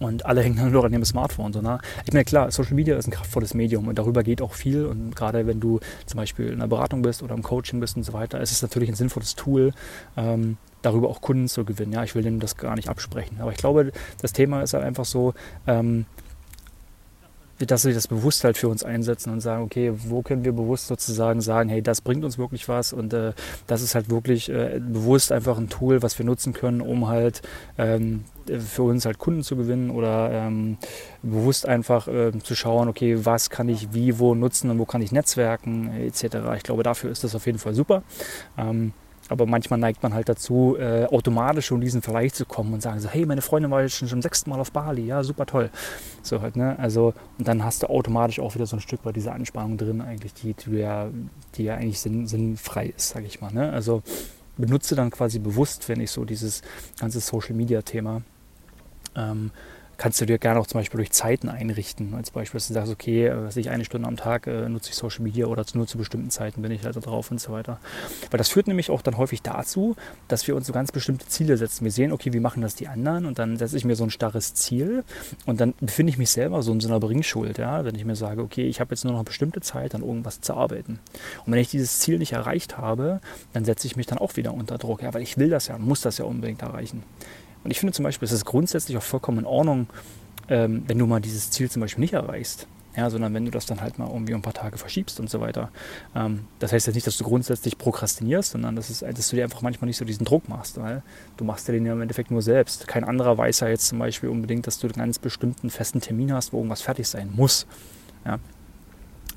Und 0.00 0.24
alle 0.24 0.42
hängen 0.42 0.72
nur 0.72 0.84
an 0.84 0.92
ihrem 0.92 1.04
Smartphone. 1.04 1.52
So, 1.52 1.60
ne? 1.60 1.78
Ich 2.06 2.12
meine, 2.12 2.24
klar, 2.24 2.50
Social 2.50 2.74
Media 2.74 2.96
ist 2.96 3.06
ein 3.06 3.10
kraftvolles 3.10 3.52
Medium 3.54 3.86
und 3.86 3.98
darüber 3.98 4.22
geht 4.22 4.40
auch 4.40 4.54
viel. 4.54 4.86
Und 4.86 5.14
gerade 5.14 5.46
wenn 5.46 5.60
du 5.60 5.78
zum 6.06 6.16
Beispiel 6.16 6.46
in 6.46 6.54
einer 6.54 6.68
Beratung 6.68 7.02
bist 7.02 7.22
oder 7.22 7.34
im 7.34 7.42
Coaching 7.42 7.80
bist 7.80 7.96
und 7.96 8.02
so 8.02 8.14
weiter, 8.14 8.40
ist 8.40 8.50
es 8.50 8.62
natürlich 8.62 8.88
ein 8.88 8.94
sinnvolles 8.94 9.34
Tool, 9.34 9.72
ähm, 10.16 10.56
darüber 10.80 11.10
auch 11.10 11.20
Kunden 11.20 11.48
zu 11.48 11.66
gewinnen. 11.66 11.92
Ja, 11.92 12.02
ich 12.02 12.14
will 12.14 12.22
denen 12.22 12.40
das 12.40 12.56
gar 12.56 12.76
nicht 12.76 12.88
absprechen. 12.88 13.40
Aber 13.40 13.52
ich 13.52 13.58
glaube, 13.58 13.92
das 14.22 14.32
Thema 14.32 14.62
ist 14.62 14.72
halt 14.72 14.84
einfach 14.84 15.04
so, 15.04 15.34
ähm, 15.66 16.06
dass 17.66 17.82
sie 17.82 17.92
das 17.92 18.08
bewusst 18.08 18.44
halt 18.44 18.56
für 18.56 18.68
uns 18.68 18.82
einsetzen 18.82 19.32
und 19.32 19.40
sagen, 19.40 19.62
okay, 19.62 19.92
wo 19.94 20.22
können 20.22 20.44
wir 20.44 20.52
bewusst 20.52 20.86
sozusagen 20.86 21.40
sagen, 21.40 21.68
hey, 21.68 21.82
das 21.82 22.00
bringt 22.00 22.24
uns 22.24 22.38
wirklich 22.38 22.68
was 22.68 22.92
und 22.92 23.12
äh, 23.12 23.32
das 23.66 23.82
ist 23.82 23.94
halt 23.94 24.10
wirklich 24.10 24.48
äh, 24.48 24.80
bewusst 24.80 25.32
einfach 25.32 25.58
ein 25.58 25.68
Tool, 25.68 26.02
was 26.02 26.18
wir 26.18 26.24
nutzen 26.24 26.52
können, 26.52 26.80
um 26.80 27.08
halt 27.08 27.42
ähm, 27.78 28.24
für 28.46 28.82
uns 28.82 29.04
halt 29.04 29.18
Kunden 29.18 29.42
zu 29.42 29.56
gewinnen 29.56 29.90
oder 29.90 30.30
ähm, 30.32 30.78
bewusst 31.22 31.68
einfach 31.68 32.08
äh, 32.08 32.32
zu 32.42 32.54
schauen, 32.54 32.88
okay, 32.88 33.24
was 33.24 33.50
kann 33.50 33.68
ich 33.68 33.92
wie, 33.92 34.18
wo 34.18 34.34
nutzen 34.34 34.70
und 34.70 34.78
wo 34.78 34.86
kann 34.86 35.02
ich 35.02 35.12
netzwerken 35.12 35.92
etc. 35.92 36.36
Ich 36.56 36.62
glaube, 36.62 36.82
dafür 36.82 37.10
ist 37.10 37.24
das 37.24 37.34
auf 37.34 37.46
jeden 37.46 37.58
Fall 37.58 37.74
super. 37.74 38.02
Ähm, 38.56 38.92
aber 39.30 39.46
manchmal 39.46 39.78
neigt 39.78 40.02
man 40.02 40.12
halt 40.12 40.28
dazu, 40.28 40.76
äh, 40.78 41.06
automatisch 41.06 41.66
schon 41.66 41.80
diesen 41.80 42.02
Vergleich 42.02 42.34
zu 42.34 42.44
kommen 42.44 42.74
und 42.74 42.82
sagen 42.82 42.98
so, 42.98 43.08
hey, 43.08 43.24
meine 43.26 43.42
Freundin 43.42 43.70
war 43.70 43.82
jetzt 43.82 43.94
schon 43.94 44.08
zum 44.08 44.22
sechsten 44.22 44.50
Mal 44.50 44.58
auf 44.58 44.72
Bali, 44.72 45.06
ja, 45.06 45.22
super 45.22 45.46
toll. 45.46 45.70
So 46.22 46.40
halt, 46.42 46.56
ne? 46.56 46.76
Also, 46.78 47.14
und 47.38 47.46
dann 47.46 47.64
hast 47.64 47.84
du 47.84 47.86
automatisch 47.88 48.40
auch 48.40 48.56
wieder 48.56 48.66
so 48.66 48.76
ein 48.76 48.80
Stück 48.80 49.02
bei 49.02 49.12
dieser 49.12 49.32
Anspannung 49.32 49.78
drin, 49.78 50.00
eigentlich, 50.00 50.34
die, 50.34 50.54
die, 50.54 50.78
ja, 50.78 51.08
die 51.54 51.64
ja 51.64 51.76
eigentlich 51.76 52.00
sinn, 52.00 52.26
sinnfrei 52.26 52.86
ist, 52.86 53.10
sage 53.10 53.26
ich 53.26 53.40
mal. 53.40 53.52
Ne? 53.52 53.72
Also 53.72 54.02
benutze 54.56 54.96
dann 54.96 55.10
quasi 55.10 55.38
bewusst, 55.38 55.88
wenn 55.88 56.00
ich 56.00 56.10
so 56.10 56.24
dieses 56.24 56.62
ganze 56.98 57.20
Social 57.20 57.54
Media 57.54 57.82
Thema 57.82 58.22
ähm, 59.16 59.52
kannst 60.00 60.18
du 60.18 60.24
dir 60.24 60.38
gerne 60.38 60.58
auch 60.58 60.66
zum 60.66 60.80
Beispiel 60.80 60.96
durch 60.96 61.12
Zeiten 61.12 61.50
einrichten. 61.50 62.14
Als 62.14 62.30
Beispiel, 62.30 62.56
dass 62.56 62.68
du 62.68 62.74
sagst, 62.74 62.90
okay, 62.90 63.26
äh, 63.26 63.44
was 63.44 63.58
ich 63.58 63.68
eine 63.68 63.84
Stunde 63.84 64.08
am 64.08 64.16
Tag 64.16 64.46
äh, 64.46 64.66
nutze 64.66 64.88
ich 64.88 64.96
Social 64.96 65.22
Media 65.22 65.44
oder 65.44 65.62
nur 65.74 65.86
zu 65.86 65.98
bestimmten 65.98 66.30
Zeiten 66.30 66.62
bin 66.62 66.72
ich 66.72 66.84
halt 66.84 66.96
da 66.96 67.00
drauf 67.00 67.30
und 67.30 67.38
so 67.38 67.52
weiter. 67.52 67.78
Weil 68.30 68.38
das 68.38 68.48
führt 68.48 68.66
nämlich 68.66 68.88
auch 68.88 69.02
dann 69.02 69.18
häufig 69.18 69.42
dazu, 69.42 69.96
dass 70.26 70.48
wir 70.48 70.56
uns 70.56 70.66
so 70.66 70.72
ganz 70.72 70.90
bestimmte 70.90 71.26
Ziele 71.26 71.58
setzen. 71.58 71.84
Wir 71.84 71.92
sehen, 71.92 72.12
okay, 72.12 72.32
wie 72.32 72.40
machen 72.40 72.62
das 72.62 72.74
die 72.76 72.88
anderen 72.88 73.26
und 73.26 73.38
dann 73.38 73.58
setze 73.58 73.76
ich 73.76 73.84
mir 73.84 73.94
so 73.94 74.04
ein 74.04 74.10
starres 74.10 74.54
Ziel 74.54 75.04
und 75.44 75.60
dann 75.60 75.74
befinde 75.80 76.08
ich 76.08 76.16
mich 76.16 76.30
selber 76.30 76.62
so 76.62 76.72
in 76.72 76.80
so 76.80 76.88
einer 76.88 76.98
Bringschuld, 76.98 77.58
ja, 77.58 77.84
wenn 77.84 77.94
ich 77.94 78.06
mir 78.06 78.16
sage, 78.16 78.40
okay, 78.40 78.66
ich 78.66 78.80
habe 78.80 78.94
jetzt 78.94 79.04
nur 79.04 79.12
noch 79.12 79.20
eine 79.20 79.26
bestimmte 79.26 79.60
Zeit, 79.60 79.94
an 79.94 80.00
irgendwas 80.00 80.40
zu 80.40 80.54
arbeiten. 80.54 80.98
Und 81.44 81.52
wenn 81.52 81.60
ich 81.60 81.68
dieses 81.68 81.98
Ziel 81.98 82.18
nicht 82.18 82.32
erreicht 82.32 82.78
habe, 82.78 83.20
dann 83.52 83.66
setze 83.66 83.86
ich 83.86 83.96
mich 83.96 84.06
dann 84.06 84.16
auch 84.16 84.36
wieder 84.36 84.54
unter 84.54 84.78
Druck, 84.78 85.02
ja, 85.02 85.12
weil 85.12 85.20
ich 85.20 85.36
will 85.36 85.50
das 85.50 85.68
ja, 85.68 85.76
muss 85.76 86.00
das 86.00 86.16
ja 86.16 86.24
unbedingt 86.24 86.62
erreichen. 86.62 87.02
Und 87.64 87.70
ich 87.70 87.80
finde 87.80 87.92
zum 87.92 88.04
Beispiel, 88.04 88.26
es 88.26 88.32
ist 88.32 88.44
grundsätzlich 88.44 88.96
auch 88.96 89.02
vollkommen 89.02 89.38
in 89.38 89.46
Ordnung, 89.46 89.86
ähm, 90.48 90.84
wenn 90.86 90.98
du 90.98 91.06
mal 91.06 91.20
dieses 91.20 91.50
Ziel 91.50 91.70
zum 91.70 91.80
Beispiel 91.80 92.00
nicht 92.00 92.14
erreichst. 92.14 92.66
Ja, 92.96 93.08
sondern 93.08 93.32
wenn 93.34 93.44
du 93.44 93.52
das 93.52 93.66
dann 93.66 93.80
halt 93.80 94.00
mal 94.00 94.08
irgendwie 94.10 94.34
ein 94.34 94.42
paar 94.42 94.52
Tage 94.52 94.76
verschiebst 94.76 95.20
und 95.20 95.30
so 95.30 95.40
weiter. 95.40 95.70
Ähm, 96.16 96.46
das 96.58 96.72
heißt 96.72 96.88
jetzt 96.88 96.96
nicht, 96.96 97.06
dass 97.06 97.16
du 97.16 97.24
grundsätzlich 97.24 97.78
prokrastinierst, 97.78 98.50
sondern 98.50 98.74
das 98.74 98.90
ist, 98.90 99.02
dass 99.02 99.28
du 99.28 99.36
dir 99.36 99.44
einfach 99.44 99.62
manchmal 99.62 99.86
nicht 99.86 99.96
so 99.96 100.04
diesen 100.04 100.24
Druck 100.24 100.48
machst, 100.48 100.80
weil 100.80 101.04
du 101.36 101.44
machst 101.44 101.68
dir 101.68 101.72
den 101.72 101.86
ja 101.86 101.92
im 101.92 102.02
Endeffekt 102.02 102.32
nur 102.32 102.42
selbst. 102.42 102.88
Kein 102.88 103.04
anderer 103.04 103.38
weiß 103.38 103.60
ja 103.60 103.68
jetzt 103.68 103.86
zum 103.86 104.00
Beispiel 104.00 104.28
unbedingt, 104.28 104.66
dass 104.66 104.80
du 104.80 104.88
einen 104.88 104.94
ganz 104.94 105.20
bestimmten 105.20 105.70
festen 105.70 106.00
Termin 106.00 106.32
hast, 106.32 106.52
wo 106.52 106.56
irgendwas 106.56 106.82
fertig 106.82 107.06
sein 107.06 107.30
muss. 107.32 107.64
Ja. 108.24 108.40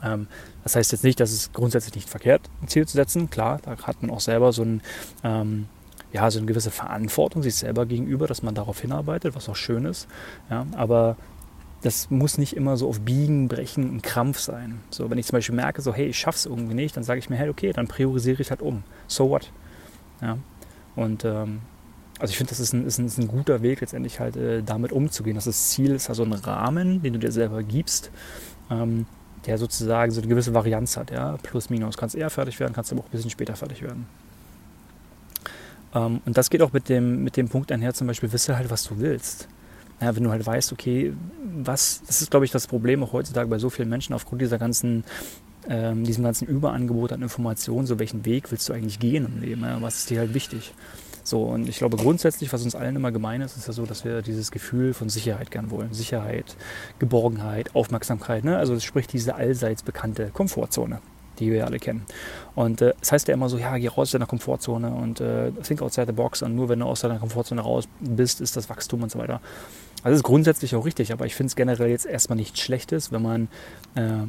Ähm, 0.03 0.27
das 0.63 0.75
heißt 0.75 0.91
jetzt 0.91 1.03
nicht, 1.03 1.19
dass 1.19 1.31
es 1.31 1.53
grundsätzlich 1.53 1.93
nicht 1.93 2.09
verkehrt, 2.09 2.41
ein 2.61 2.67
Ziel 2.67 2.87
zu 2.87 2.95
setzen. 2.95 3.29
Klar, 3.29 3.59
da 3.63 3.77
hat 3.83 4.01
man 4.01 4.09
auch 4.09 4.19
selber 4.19 4.51
so 4.51 4.63
ein 4.63 4.81
ähm, 5.23 5.67
ja, 6.13 6.29
so 6.29 6.37
eine 6.37 6.45
gewisse 6.45 6.71
Verantwortung 6.71 7.41
sich 7.41 7.55
selber 7.55 7.85
gegenüber, 7.87 8.27
dass 8.27 8.43
man 8.43 8.53
darauf 8.53 8.79
hinarbeitet, 8.79 9.35
was 9.35 9.49
auch 9.49 9.55
schön 9.55 9.85
ist. 9.85 10.07
Ja, 10.49 10.65
aber 10.75 11.17
das 11.81 12.09
muss 12.11 12.37
nicht 12.37 12.55
immer 12.55 12.77
so 12.77 12.87
auf 12.87 13.01
Biegen, 13.01 13.47
Brechen 13.47 13.89
und 13.89 14.03
Krampf 14.03 14.39
sein. 14.39 14.79
So, 14.89 15.09
wenn 15.09 15.17
ich 15.17 15.25
zum 15.25 15.37
Beispiel 15.37 15.55
merke, 15.55 15.81
so, 15.81 15.93
hey, 15.93 16.05
ich 16.05 16.17
schaff's 16.17 16.45
irgendwie 16.45 16.75
nicht, 16.75 16.95
dann 16.95 17.03
sage 17.03 17.19
ich 17.19 17.29
mir, 17.29 17.35
hey, 17.35 17.49
okay, 17.49 17.73
dann 17.73 17.87
priorisiere 17.87 18.41
ich 18.41 18.51
halt 18.51 18.61
um. 18.61 18.83
So 19.07 19.29
what? 19.29 19.51
Ja. 20.21 20.37
Und 20.95 21.25
ähm, 21.25 21.61
also 22.19 22.31
ich 22.31 22.37
finde, 22.37 22.51
das 22.51 22.59
ist 22.59 22.73
ein, 22.73 22.85
ist, 22.85 22.99
ein, 22.99 23.07
ist 23.07 23.17
ein, 23.17 23.27
guter 23.27 23.63
Weg, 23.63 23.81
letztendlich 23.81 24.19
halt 24.19 24.37
äh, 24.37 24.61
damit 24.61 24.91
umzugehen. 24.91 25.35
Das, 25.35 25.45
das 25.45 25.69
Ziel 25.69 25.95
ist 25.95 26.09
also 26.09 26.23
ein 26.23 26.31
Rahmen, 26.31 27.01
den 27.01 27.13
du 27.13 27.19
dir 27.19 27.31
selber 27.31 27.63
gibst, 27.63 28.11
ähm, 28.69 29.07
der 29.47 29.57
sozusagen 29.57 30.11
so 30.11 30.21
eine 30.21 30.29
gewisse 30.29 30.53
Varianz 30.53 30.95
hat, 30.95 31.11
ja, 31.11 31.37
plus 31.41 31.71
minus. 31.71 31.97
Kannst 31.97 32.15
eher 32.15 32.29
fertig 32.29 32.59
werden, 32.59 32.73
kannst 32.73 32.91
aber 32.91 33.01
auch 33.01 33.07
ein 33.07 33.11
bisschen 33.11 33.31
später 33.31 33.55
fertig 33.55 33.81
werden. 33.81 34.05
Ähm, 35.93 36.21
und 36.25 36.37
das 36.37 36.49
geht 36.49 36.61
auch 36.61 36.73
mit 36.73 36.89
dem, 36.89 37.23
mit 37.23 37.37
dem 37.37 37.49
Punkt 37.49 37.71
einher, 37.71 37.93
zum 37.93 38.07
Beispiel, 38.07 38.31
wisse 38.31 38.57
halt, 38.57 38.69
was 38.69 38.83
du 38.83 38.99
willst. 38.99 39.47
Ja, 40.01 40.15
wenn 40.15 40.23
du 40.23 40.31
halt 40.31 40.45
weißt, 40.45 40.73
okay, 40.73 41.13
was, 41.55 42.01
das 42.07 42.21
ist, 42.21 42.31
glaube 42.31 42.45
ich, 42.45 42.51
das 42.51 42.67
Problem 42.67 43.03
auch 43.03 43.13
heutzutage 43.13 43.47
bei 43.49 43.59
so 43.59 43.69
vielen 43.69 43.89
Menschen 43.89 44.13
aufgrund 44.13 44.41
dieser 44.41 44.57
ganzen, 44.57 45.03
ähm, 45.69 46.03
diesem 46.03 46.23
ganzen 46.23 46.47
Überangebot 46.47 47.13
an 47.13 47.21
Informationen, 47.21 47.87
so 47.87 47.99
welchen 47.99 48.25
Weg 48.25 48.51
willst 48.51 48.67
du 48.67 48.73
eigentlich 48.73 48.99
gehen 48.99 49.25
im 49.25 49.41
Leben, 49.41 49.61
ja? 49.61 49.81
was 49.81 49.99
ist 49.99 50.09
dir 50.09 50.19
halt 50.19 50.33
wichtig. 50.33 50.73
So, 51.23 51.43
und 51.43 51.69
ich 51.69 51.77
glaube 51.77 51.95
grundsätzlich, 51.95 52.51
was 52.51 52.63
uns 52.63 52.75
allen 52.75 52.97
immer 52.97 53.13
gemein 53.13 53.39
ist, 53.39 53.55
ist 53.55 53.67
ja 53.67 53.73
so, 53.73 53.85
dass 53.85 54.03
wir 54.03 54.21
dieses 54.21 54.51
Gefühl 54.51 54.93
von 54.93 55.07
Sicherheit 55.07 55.51
gern 55.51 55.71
wollen. 55.71 55.93
Sicherheit, 55.93 56.57
Geborgenheit, 56.99 57.73
Aufmerksamkeit. 57.75 58.43
Ne? 58.43 58.57
Also 58.57 58.77
sprich 58.81 59.07
diese 59.07 59.35
allseits 59.35 59.83
bekannte 59.83 60.31
Komfortzone, 60.33 60.99
die 61.39 61.51
wir 61.51 61.65
alle 61.65 61.79
kennen. 61.79 62.05
Und 62.55 62.81
äh, 62.81 62.93
das 62.99 63.11
heißt 63.11 63.27
ja 63.27 63.33
immer 63.33 63.49
so, 63.49 63.57
ja, 63.57 63.77
geh 63.77 63.87
raus 63.87 63.97
aus 63.97 64.11
deiner 64.11 64.25
Komfortzone 64.25 64.93
und 64.93 65.21
äh, 65.21 65.51
think 65.51 65.81
outside 65.81 66.07
the 66.07 66.13
box. 66.13 66.41
Und 66.41 66.55
nur 66.55 66.69
wenn 66.69 66.79
du 66.79 66.85
aus 66.85 67.01
deiner 67.01 67.19
Komfortzone 67.19 67.61
raus 67.61 67.87
bist, 67.99 68.41
ist 68.41 68.55
das 68.55 68.69
Wachstum 68.69 69.03
und 69.03 69.11
so 69.11 69.19
weiter. 69.19 69.41
Also 70.03 70.11
das 70.11 70.17
ist 70.17 70.23
grundsätzlich 70.23 70.75
auch 70.75 70.85
richtig, 70.85 71.13
aber 71.13 71.25
ich 71.25 71.35
finde 71.35 71.47
es 71.47 71.55
generell 71.55 71.89
jetzt 71.89 72.05
erstmal 72.05 72.35
nichts 72.35 72.59
Schlechtes, 72.59 73.11
wenn 73.11 73.21
man 73.21 73.47
äh, 73.95 74.25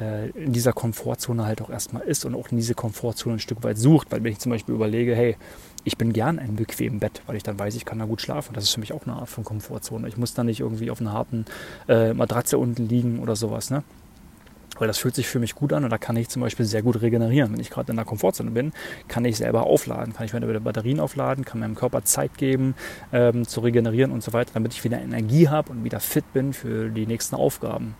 äh, 0.00 0.28
in 0.30 0.52
dieser 0.52 0.72
Komfortzone 0.72 1.46
halt 1.46 1.62
auch 1.62 1.70
erstmal 1.70 2.02
ist 2.02 2.24
und 2.24 2.34
auch 2.34 2.50
in 2.50 2.58
diese 2.58 2.74
Komfortzone 2.74 3.36
ein 3.36 3.40
Stück 3.40 3.62
weit 3.64 3.78
sucht. 3.78 4.12
Weil 4.12 4.22
wenn 4.22 4.32
ich 4.32 4.38
zum 4.38 4.50
Beispiel 4.50 4.74
überlege, 4.74 5.14
hey, 5.14 5.36
ich 5.84 5.96
bin 5.96 6.12
gern 6.12 6.36
in 6.36 6.44
einem 6.44 6.56
bequemen 6.56 6.98
Bett, 6.98 7.22
weil 7.26 7.36
ich 7.36 7.42
dann 7.42 7.58
weiß, 7.58 7.76
ich 7.76 7.84
kann 7.84 7.98
da 7.98 8.04
gut 8.04 8.20
schlafen. 8.20 8.54
Das 8.54 8.64
ist 8.64 8.74
für 8.74 8.80
mich 8.80 8.92
auch 8.92 9.06
eine 9.06 9.14
Art 9.14 9.28
von 9.28 9.44
Komfortzone. 9.44 10.08
Ich 10.08 10.16
muss 10.16 10.34
da 10.34 10.44
nicht 10.44 10.60
irgendwie 10.60 10.90
auf 10.90 11.00
einer 11.00 11.12
harten 11.12 11.44
äh, 11.88 12.12
Matratze 12.12 12.58
unten 12.58 12.88
liegen 12.88 13.20
oder 13.20 13.36
sowas. 13.36 13.70
Ne? 13.70 13.84
Weil 14.78 14.88
das 14.88 14.98
fühlt 14.98 15.14
sich 15.14 15.26
für 15.26 15.38
mich 15.38 15.54
gut 15.54 15.72
an 15.72 15.84
und 15.84 15.90
da 15.90 15.98
kann 15.98 16.16
ich 16.16 16.28
zum 16.28 16.42
Beispiel 16.42 16.66
sehr 16.66 16.82
gut 16.82 17.00
regenerieren. 17.00 17.52
Wenn 17.52 17.60
ich 17.60 17.70
gerade 17.70 17.90
in 17.92 17.96
der 17.96 18.04
Komfortzone 18.04 18.50
bin, 18.50 18.72
kann 19.08 19.24
ich 19.24 19.36
selber 19.36 19.64
aufladen, 19.64 20.12
kann 20.12 20.26
ich 20.26 20.32
meine 20.32 20.60
Batterien 20.60 21.00
aufladen, 21.00 21.44
kann 21.44 21.60
meinem 21.60 21.74
Körper 21.74 22.04
Zeit 22.04 22.36
geben 22.38 22.74
ähm, 23.12 23.46
zu 23.46 23.60
regenerieren 23.60 24.12
und 24.12 24.22
so 24.22 24.32
weiter, 24.32 24.50
damit 24.54 24.74
ich 24.74 24.84
wieder 24.84 25.00
Energie 25.00 25.48
habe 25.48 25.70
und 25.72 25.84
wieder 25.84 26.00
fit 26.00 26.32
bin 26.32 26.52
für 26.52 26.88
die 26.90 27.06
nächsten 27.06 27.36
Aufgaben. 27.36 27.94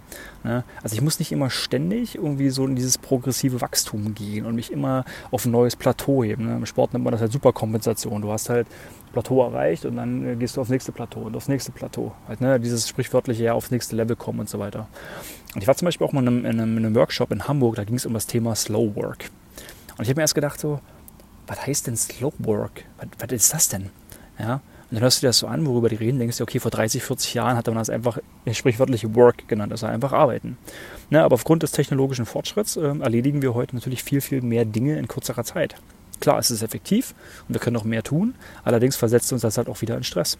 Ne? 0.45 0.64
Also 0.83 0.95
ich 0.95 1.02
muss 1.02 1.18
nicht 1.18 1.33
immer 1.33 1.50
ständig 1.50 2.16
irgendwie 2.16 2.50
so 2.50 2.66
in 2.66 2.76
dieses 2.76 2.99
progressive 2.99 3.61
Wachstum 3.61 4.14
gehen 4.14 4.47
und 4.47 4.54
mich 4.54 4.73
immer 4.73 5.04
auf 5.30 5.45
ein 5.45 5.50
neues 5.50 5.76
Plateau 5.76 6.23
heben. 6.23 6.47
Ne? 6.47 6.56
Im 6.56 6.66
Sport 6.66 6.92
nennt 6.92 7.04
man 7.04 7.12
das 7.12 7.21
halt 7.21 7.33
Superkompensation. 7.33 8.23
Du 8.23 8.30
hast 8.30 8.49
halt 8.49 8.66
Plateau 9.17 9.43
erreicht 9.43 9.87
und 9.87 9.97
dann 9.97 10.27
äh, 10.27 10.37
gehst 10.37 10.57
du 10.57 10.61
aufs 10.61 10.69
nächste 10.69 10.93
Plateau 10.93 11.23
und 11.23 11.35
aufs 11.35 11.49
nächste 11.49 11.73
Plateau. 11.73 12.13
Halt, 12.29 12.43
ne? 12.43 12.61
Dieses 12.61 12.87
sprichwörtliche 12.87 13.45
ja 13.45 13.55
aufs 13.55 13.71
nächste 13.71 13.97
Level 13.97 14.15
kommen 14.15 14.41
und 14.41 14.49
so 14.49 14.59
weiter. 14.59 14.89
Und 15.55 15.63
ich 15.63 15.67
war 15.67 15.75
zum 15.75 15.87
Beispiel 15.87 16.07
auch 16.07 16.13
mal 16.13 16.21
in 16.21 16.29
einem, 16.29 16.45
in 16.45 16.61
einem, 16.61 16.77
in 16.77 16.85
einem 16.85 16.95
Workshop 16.95 17.33
in 17.33 17.49
Hamburg, 17.49 17.77
da 17.77 17.85
ging 17.85 17.97
es 17.97 18.05
um 18.05 18.13
das 18.13 18.27
Thema 18.27 18.55
Slow 18.55 18.95
Work. 18.95 19.31
Und 19.97 20.03
ich 20.03 20.11
habe 20.11 20.19
mir 20.19 20.25
erst 20.25 20.35
gedacht 20.35 20.61
so, 20.61 20.81
was 21.47 21.67
heißt 21.67 21.87
denn 21.87 21.97
Slow 21.97 22.35
Work? 22.41 22.85
Was, 22.99 23.09
was 23.19 23.33
ist 23.33 23.55
das 23.55 23.69
denn? 23.71 23.91
Ja, 24.39 24.61
und 24.91 24.97
dann 24.97 25.03
hörst 25.03 25.19
du 25.19 25.21
dir 25.23 25.29
das 25.31 25.39
so 25.39 25.47
an, 25.47 25.67
worüber 25.67 25.89
die 25.89 25.97
reden, 25.97 26.19
denkst 26.19 26.37
du, 26.37 26.45
okay, 26.45 26.61
vor 26.61 26.71
30, 26.71 27.03
40 27.03 27.33
Jahren 27.33 27.57
hat 27.57 27.67
man 27.67 27.77
das 27.77 27.89
einfach 27.89 28.19
sprichwörtlich 28.53 29.15
Work 29.15 29.49
genannt, 29.49 29.73
also 29.73 29.87
einfach 29.87 30.13
arbeiten. 30.13 30.59
Ne, 31.09 31.25
aber 31.25 31.35
aufgrund 31.35 31.63
des 31.63 31.73
technologischen 31.73 32.27
Fortschritts 32.27 32.77
äh, 32.77 32.99
erledigen 33.01 33.41
wir 33.41 33.55
heute 33.55 33.75
natürlich 33.75 34.05
viel, 34.05 34.21
viel 34.21 34.43
mehr 34.43 34.67
Dinge 34.67 34.99
in 34.99 35.09
kürzerer 35.09 35.43
Zeit. 35.43 35.75
Klar, 36.21 36.39
es 36.39 36.51
ist 36.51 36.63
effektiv 36.63 37.15
und 37.49 37.55
wir 37.55 37.61
können 37.61 37.75
noch 37.75 37.85
mehr 37.85 38.03
tun, 38.03 38.35
allerdings 38.65 38.97
versetzt 38.97 39.33
uns 39.33 39.43
das 39.43 39.59
halt 39.59 39.69
auch 39.69 39.81
wieder 39.83 39.97
in 39.97 40.05
Stress. 40.05 40.39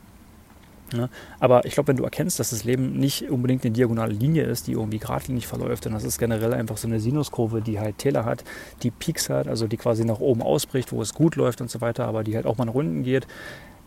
Ja, 0.95 1.09
aber 1.41 1.65
ich 1.65 1.75
glaube, 1.75 1.89
wenn 1.89 1.97
du 1.97 2.05
erkennst, 2.05 2.39
dass 2.39 2.51
das 2.51 2.63
Leben 2.63 2.93
nicht 2.93 3.29
unbedingt 3.29 3.65
eine 3.65 3.73
diagonale 3.73 4.13
Linie 4.13 4.45
ist, 4.45 4.69
die 4.69 4.73
irgendwie 4.73 4.99
geradlinig 4.99 5.49
verläuft, 5.49 5.85
und 5.87 5.93
das 5.93 6.05
ist 6.05 6.19
generell 6.19 6.55
einfach 6.55 6.77
so 6.77 6.87
eine 6.87 7.01
Sinuskurve, 7.01 7.61
die 7.61 7.81
halt 7.81 7.99
Täler 7.99 8.25
hat, 8.25 8.45
die 8.85 8.93
Peaks 8.93 9.29
hat, 9.29 9.49
also 9.49 9.67
die 9.67 9.77
quasi 9.77 10.05
nach 10.05 10.21
oben 10.21 10.43
ausbricht, 10.43 10.93
wo 10.93 11.03
es 11.03 11.13
gut 11.13 11.35
läuft 11.35 11.61
und 11.61 11.71
so 11.71 11.81
weiter, 11.81 12.07
aber 12.07 12.23
die 12.23 12.37
halt 12.37 12.47
auch 12.47 12.57
mal 12.57 12.67
nach 12.67 12.75
unten 12.75 13.03
geht, 13.03 13.27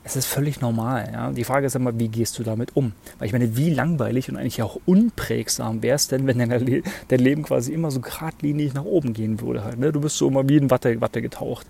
es 0.10 0.16
ist 0.16 0.26
völlig 0.26 0.60
normal. 0.60 1.12
Ja? 1.14 1.32
Die 1.32 1.44
Frage 1.44 1.68
ist 1.68 1.76
immer, 1.76 1.98
wie 2.00 2.08
gehst 2.08 2.40
du 2.40 2.44
damit 2.44 2.76
um? 2.76 2.94
Weil 3.20 3.28
ich 3.28 3.32
meine, 3.32 3.56
wie 3.56 3.70
langweilig 3.70 4.28
und 4.28 4.38
eigentlich 4.38 4.64
auch 4.64 4.80
unprägsam 4.88 5.84
wäre 5.84 5.96
es 5.96 6.08
denn, 6.08 6.26
wenn 6.26 6.40
dein, 6.40 6.50
Le 6.50 6.82
dein, 7.10 7.20
Leben 7.20 7.44
quasi 7.44 7.74
immer 7.74 7.92
so 7.92 8.00
geradlinig 8.00 8.74
nach 8.74 8.86
oben 8.86 9.14
gehen 9.14 9.40
würde. 9.40 9.64
Halt, 9.64 9.78
ne? 9.78 9.92
Du 9.92 10.02
bist 10.02 10.18
so 10.18 10.28
immer 10.28 10.50
wie 10.50 10.58
in 10.58 10.72
Watte, 10.72 11.00
Watte 11.00 11.22
getaucht. 11.22 11.68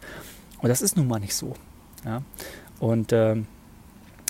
Und 0.61 0.69
das 0.69 0.81
ist 0.81 0.95
nun 0.95 1.09
mal 1.09 1.19
nicht 1.19 1.35
so. 1.35 1.53
Ja? 2.05 2.21
Und 2.79 3.11
ähm, 3.11 3.45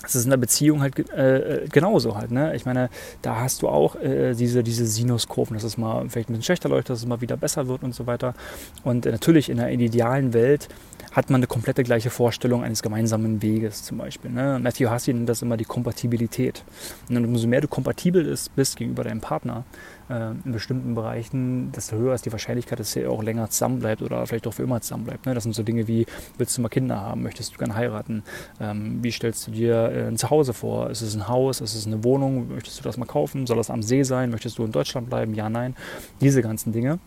das 0.02 0.14
ist 0.14 0.24
in 0.24 0.30
der 0.30 0.36
Beziehung 0.36 0.80
halt 0.80 0.98
äh, 1.10 1.66
genauso 1.70 2.16
halt. 2.16 2.30
Ne? 2.30 2.54
Ich 2.56 2.64
meine, 2.64 2.88
da 3.22 3.36
hast 3.40 3.62
du 3.62 3.68
auch 3.68 3.96
äh, 3.96 4.34
diese, 4.34 4.62
diese 4.62 4.86
Sinuskurven, 4.86 5.54
dass 5.54 5.64
es 5.64 5.76
mal 5.76 6.08
vielleicht 6.08 6.30
ein 6.30 6.32
bisschen 6.32 6.44
schlechter 6.44 6.68
läuft, 6.68 6.90
dass 6.90 7.00
es 7.00 7.06
mal 7.06 7.20
wieder 7.20 7.36
besser 7.36 7.68
wird 7.68 7.82
und 7.82 7.94
so 7.94 8.06
weiter. 8.06 8.34
Und 8.82 9.06
äh, 9.06 9.12
natürlich 9.12 9.50
in 9.50 9.58
der 9.58 9.70
idealen 9.70 10.32
Welt 10.32 10.68
hat 11.12 11.28
man 11.28 11.40
eine 11.40 11.46
komplette 11.46 11.82
gleiche 11.82 12.10
Vorstellung 12.10 12.62
eines 12.62 12.82
gemeinsamen 12.82 13.42
Weges 13.42 13.82
zum 13.82 13.98
Beispiel. 13.98 14.30
Ne? 14.30 14.60
Matthew 14.62 14.90
Hussey 14.90 15.12
nennt 15.12 15.28
das 15.28 15.42
immer 15.42 15.56
die 15.56 15.64
Kompatibilität. 15.64 16.64
Und 17.08 17.24
umso 17.24 17.48
mehr 17.48 17.60
du 17.60 17.68
kompatibel 17.68 18.24
ist, 18.24 18.54
bist 18.54 18.76
gegenüber 18.76 19.04
deinem 19.04 19.20
Partner 19.20 19.64
äh, 19.64 19.99
in 20.10 20.52
bestimmten 20.52 20.94
Bereichen, 20.94 21.72
desto 21.72 21.96
höher 21.96 22.14
ist 22.14 22.26
die 22.26 22.32
Wahrscheinlichkeit, 22.32 22.80
dass 22.80 22.96
er 22.96 23.10
auch 23.10 23.22
länger 23.22 23.48
zusammenbleibt 23.48 24.02
oder 24.02 24.26
vielleicht 24.26 24.46
auch 24.46 24.54
für 24.54 24.64
immer 24.64 24.80
zusammenbleibt. 24.80 25.26
Ne? 25.26 25.34
Das 25.34 25.44
sind 25.44 25.54
so 25.54 25.62
Dinge 25.62 25.86
wie, 25.86 26.06
willst 26.36 26.56
du 26.58 26.62
mal 26.62 26.68
Kinder 26.68 27.00
haben? 27.00 27.22
Möchtest 27.22 27.54
du 27.54 27.58
gerne 27.58 27.74
heiraten? 27.74 28.22
Ähm, 28.60 28.98
wie 29.02 29.12
stellst 29.12 29.46
du 29.46 29.52
dir 29.52 29.74
äh, 29.92 30.08
ein 30.08 30.16
Zuhause 30.16 30.52
vor? 30.52 30.90
Ist 30.90 31.02
es 31.02 31.14
ein 31.14 31.28
Haus? 31.28 31.60
Ist 31.60 31.74
es 31.74 31.86
eine 31.86 32.02
Wohnung? 32.02 32.48
Möchtest 32.48 32.78
du 32.80 32.82
das 32.82 32.96
mal 32.96 33.06
kaufen? 33.06 33.46
Soll 33.46 33.56
das 33.56 33.70
am 33.70 33.82
See 33.82 34.02
sein? 34.02 34.30
Möchtest 34.30 34.58
du 34.58 34.64
in 34.64 34.72
Deutschland 34.72 35.08
bleiben? 35.08 35.34
Ja, 35.34 35.48
nein. 35.48 35.76
Diese 36.20 36.42
ganzen 36.42 36.72
Dinge. 36.72 36.98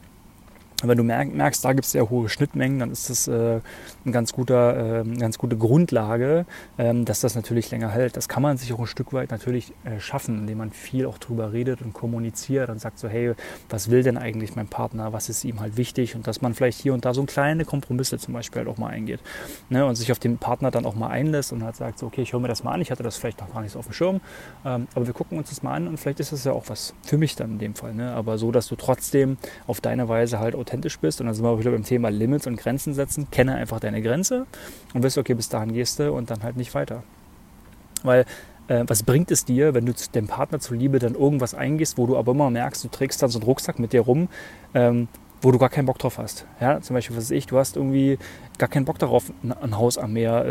Wenn 0.84 0.98
du 0.98 1.04
merkst, 1.04 1.64
da 1.64 1.74
gibt 1.74 1.86
es 1.86 1.92
sehr 1.92 2.10
hohe 2.10 2.28
Schnittmengen, 2.28 2.80
dann 2.80 2.92
ist 2.92 3.10
das 3.10 3.28
äh, 3.28 3.32
eine 3.32 4.12
ganz, 4.12 4.34
äh, 4.34 5.04
ganz 5.18 5.38
gute 5.38 5.58
Grundlage, 5.58 6.46
ähm, 6.78 7.06
dass 7.06 7.22
das 7.22 7.36
natürlich 7.36 7.72
länger 7.72 7.90
hält. 7.90 8.18
Das 8.18 8.28
kann 8.28 8.44
man 8.44 8.58
sich 8.58 8.74
auch 8.74 8.80
ein 8.80 8.88
Stück 8.88 9.14
weit 9.14 9.32
natürlich 9.32 9.74
äh, 9.86 10.00
schaffen, 10.00 10.40
indem 10.40 10.58
man 10.58 10.72
viel 10.72 11.06
auch 11.06 11.18
drüber 11.18 11.54
redet 11.54 11.82
und 11.82 11.94
kommuniziert 11.94 12.70
und 12.70 12.80
sagt 12.80 13.00
so, 13.00 13.08
hey, 13.08 13.34
was 13.70 13.90
will 13.90 14.04
denn 14.04 14.18
eigentlich 14.18 14.56
mein 14.56 14.68
Partner, 14.68 15.14
was 15.14 15.30
ist 15.30 15.46
ihm 15.46 15.62
halt 15.62 15.78
wichtig 15.78 16.16
und 16.16 16.28
dass 16.28 16.42
man 16.42 16.54
vielleicht 16.54 16.82
hier 16.82 16.94
und 16.94 17.06
da 17.06 17.14
so 17.14 17.24
kleine 17.24 17.66
Kompromisse 17.66 18.18
zum 18.18 18.34
Beispiel 18.34 18.60
halt 18.60 18.70
auch 18.70 18.78
mal 18.78 18.90
eingeht 18.90 19.22
ne? 19.70 19.86
und 19.86 19.96
sich 19.96 20.12
auf 20.12 20.20
den 20.20 20.38
Partner 20.38 20.72
dann 20.72 20.86
auch 20.86 20.96
mal 20.96 21.08
einlässt 21.08 21.54
und 21.54 21.64
halt 21.64 21.76
sagt 21.76 22.00
so, 22.00 22.08
okay, 22.08 22.22
ich 22.22 22.34
höre 22.34 22.40
mir 22.40 22.48
das 22.50 22.64
mal 22.64 22.74
an, 22.74 22.82
ich 22.82 22.92
hatte 22.92 23.04
das 23.04 23.18
vielleicht 23.18 23.40
noch 23.40 23.54
gar 23.54 23.62
nicht 23.62 23.72
so 23.72 23.80
auf 23.80 23.86
dem 23.86 23.94
Schirm, 23.94 24.22
ähm, 24.66 24.88
aber 24.96 25.08
wir 25.08 25.14
gucken 25.14 25.38
uns 25.38 25.50
das 25.50 25.64
mal 25.64 25.74
an 25.74 25.88
und 25.88 25.98
vielleicht 25.98 26.20
ist 26.20 26.32
das 26.32 26.44
ja 26.44 26.52
auch 26.52 26.66
was 26.68 26.94
für 27.04 27.18
mich 27.18 27.36
dann 27.36 27.52
in 27.52 27.60
dem 27.60 27.76
Fall, 27.76 27.94
ne? 27.94 28.14
aber 28.14 28.38
so, 28.38 28.52
dass 28.52 28.68
du 28.68 28.76
trotzdem 28.76 29.38
auf 29.66 29.82
deine 29.82 30.10
Weise 30.10 30.40
halt 30.40 30.56
authentisch 30.56 30.73
authentisch 30.74 31.00
bist, 31.00 31.22
und 31.22 31.28
dann 31.28 31.36
sind 31.36 31.46
wir 31.46 31.60
wieder 31.60 31.72
beim 31.72 31.84
Thema 31.84 32.10
Limits 32.10 32.48
und 32.48 32.58
Grenzen 32.58 32.94
setzen, 32.94 33.28
kenne 33.30 33.56
einfach 33.56 33.80
deine 33.80 34.02
Grenze 34.02 34.46
und 34.94 35.04
wirst, 35.04 35.18
okay, 35.18 35.34
bis 35.36 35.50
dahin 35.50 35.74
gehst 35.74 36.00
du 36.00 36.12
und 36.12 36.32
dann 36.32 36.44
halt 36.44 36.58
nicht 36.58 36.74
weiter. 36.74 37.04
Weil 38.02 38.26
äh, 38.68 38.84
was 38.88 39.04
bringt 39.04 39.30
es 39.32 39.46
dir, 39.46 39.74
wenn 39.74 39.86
du 39.86 39.94
dem 40.16 40.28
Partner 40.28 40.60
zuliebe 40.60 41.00
dann 41.00 41.16
irgendwas 41.16 41.54
eingehst, 41.54 41.98
wo 41.98 42.08
du 42.08 42.18
aber 42.18 42.32
immer 42.32 42.50
merkst, 42.50 42.84
du 42.84 42.88
trägst 42.88 43.22
dann 43.22 43.30
so 43.30 43.40
einen 43.40 43.46
Rucksack 43.46 43.78
mit 43.80 43.94
dir 43.94 44.02
rum, 44.02 44.30
ähm, 44.74 45.08
wo 45.42 45.52
du 45.52 45.60
gar 45.60 45.70
keinen 45.70 45.86
Bock 45.86 46.00
drauf 46.00 46.18
hast. 46.18 46.46
Ja, 46.60 46.82
zum 46.82 46.96
Beispiel, 46.96 47.16
was 47.18 47.26
weiß 47.26 47.32
ich, 47.32 47.46
du 47.46 47.58
hast 47.58 47.76
irgendwie 47.76 48.18
gar 48.58 48.70
keinen 48.70 48.86
Bock 48.86 48.98
darauf, 48.98 49.32
ein 49.44 49.78
Haus 49.78 49.98
am 49.98 50.14
Meer 50.14 50.46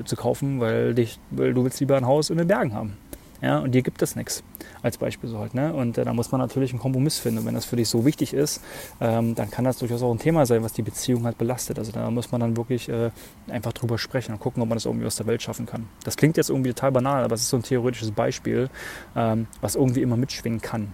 äh, 0.00 0.04
zu 0.04 0.16
kaufen, 0.16 0.60
weil, 0.60 0.94
dich, 0.94 1.20
weil 1.30 1.52
du 1.54 1.62
willst 1.62 1.78
lieber 1.80 1.96
ein 1.96 2.06
Haus 2.06 2.30
in 2.30 2.38
den 2.38 2.48
Bergen 2.48 2.72
haben. 2.74 2.96
Ja, 3.42 3.58
und 3.58 3.72
dir 3.72 3.82
gibt 3.82 4.02
es 4.02 4.16
nichts, 4.16 4.42
als 4.82 4.98
Beispiel 4.98 5.28
so 5.28 5.38
halt. 5.38 5.54
Ne? 5.54 5.72
Und 5.72 5.98
äh, 5.98 6.04
da 6.04 6.12
muss 6.12 6.30
man 6.30 6.40
natürlich 6.40 6.72
einen 6.72 6.80
Kompromiss 6.80 7.18
finden. 7.18 7.38
Und 7.40 7.46
wenn 7.46 7.54
das 7.54 7.64
für 7.64 7.76
dich 7.76 7.88
so 7.88 8.04
wichtig 8.04 8.34
ist, 8.34 8.62
ähm, 9.00 9.34
dann 9.34 9.50
kann 9.50 9.64
das 9.64 9.78
durchaus 9.78 10.02
auch 10.02 10.12
ein 10.12 10.18
Thema 10.18 10.46
sein, 10.46 10.62
was 10.62 10.72
die 10.72 10.82
Beziehung 10.82 11.24
halt 11.24 11.38
belastet. 11.38 11.78
Also 11.78 11.92
da 11.92 12.10
muss 12.10 12.30
man 12.32 12.40
dann 12.40 12.56
wirklich 12.56 12.88
äh, 12.88 13.10
einfach 13.48 13.72
drüber 13.72 13.98
sprechen 13.98 14.32
und 14.32 14.40
gucken, 14.40 14.62
ob 14.62 14.68
man 14.68 14.76
das 14.76 14.84
irgendwie 14.84 15.06
aus 15.06 15.16
der 15.16 15.26
Welt 15.26 15.42
schaffen 15.42 15.66
kann. 15.66 15.88
Das 16.04 16.16
klingt 16.16 16.36
jetzt 16.36 16.50
irgendwie 16.50 16.70
total 16.70 16.92
banal, 16.92 17.24
aber 17.24 17.34
es 17.34 17.42
ist 17.42 17.50
so 17.50 17.56
ein 17.56 17.62
theoretisches 17.62 18.10
Beispiel, 18.10 18.68
ähm, 19.16 19.46
was 19.60 19.74
irgendwie 19.74 20.02
immer 20.02 20.16
mitschwingen 20.16 20.60
kann. 20.60 20.92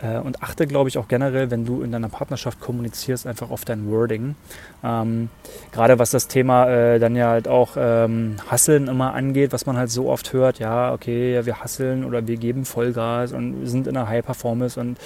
Äh, 0.00 0.18
und 0.18 0.42
achte, 0.42 0.66
glaube 0.66 0.88
ich, 0.88 0.98
auch 0.98 1.08
generell, 1.08 1.50
wenn 1.50 1.64
du 1.64 1.82
in 1.82 1.92
deiner 1.92 2.08
Partnerschaft 2.08 2.60
kommunizierst, 2.60 3.26
einfach 3.26 3.50
auf 3.50 3.64
dein 3.64 3.90
Wording. 3.90 4.34
Ähm, 4.84 5.28
gerade 5.72 5.98
was 5.98 6.10
das 6.10 6.28
Thema 6.28 6.68
äh, 6.68 6.98
dann 6.98 7.16
ja 7.16 7.28
halt 7.28 7.48
auch 7.48 7.76
ähm, 7.76 8.36
Hasseln 8.50 8.88
immer 8.88 9.14
angeht, 9.14 9.52
was 9.52 9.66
man 9.66 9.76
halt 9.76 9.90
so 9.90 10.08
oft 10.10 10.32
hört, 10.32 10.58
ja, 10.58 10.92
okay, 10.92 11.40
wir 11.44 11.60
hasseln 11.60 12.04
oder 12.04 12.26
wir 12.26 12.36
geben 12.36 12.64
Vollgas 12.64 13.32
und 13.32 13.66
sind 13.66 13.86
in 13.86 13.96
einer 13.96 14.08
High 14.08 14.24
Performance 14.24 14.78
und 14.78 14.98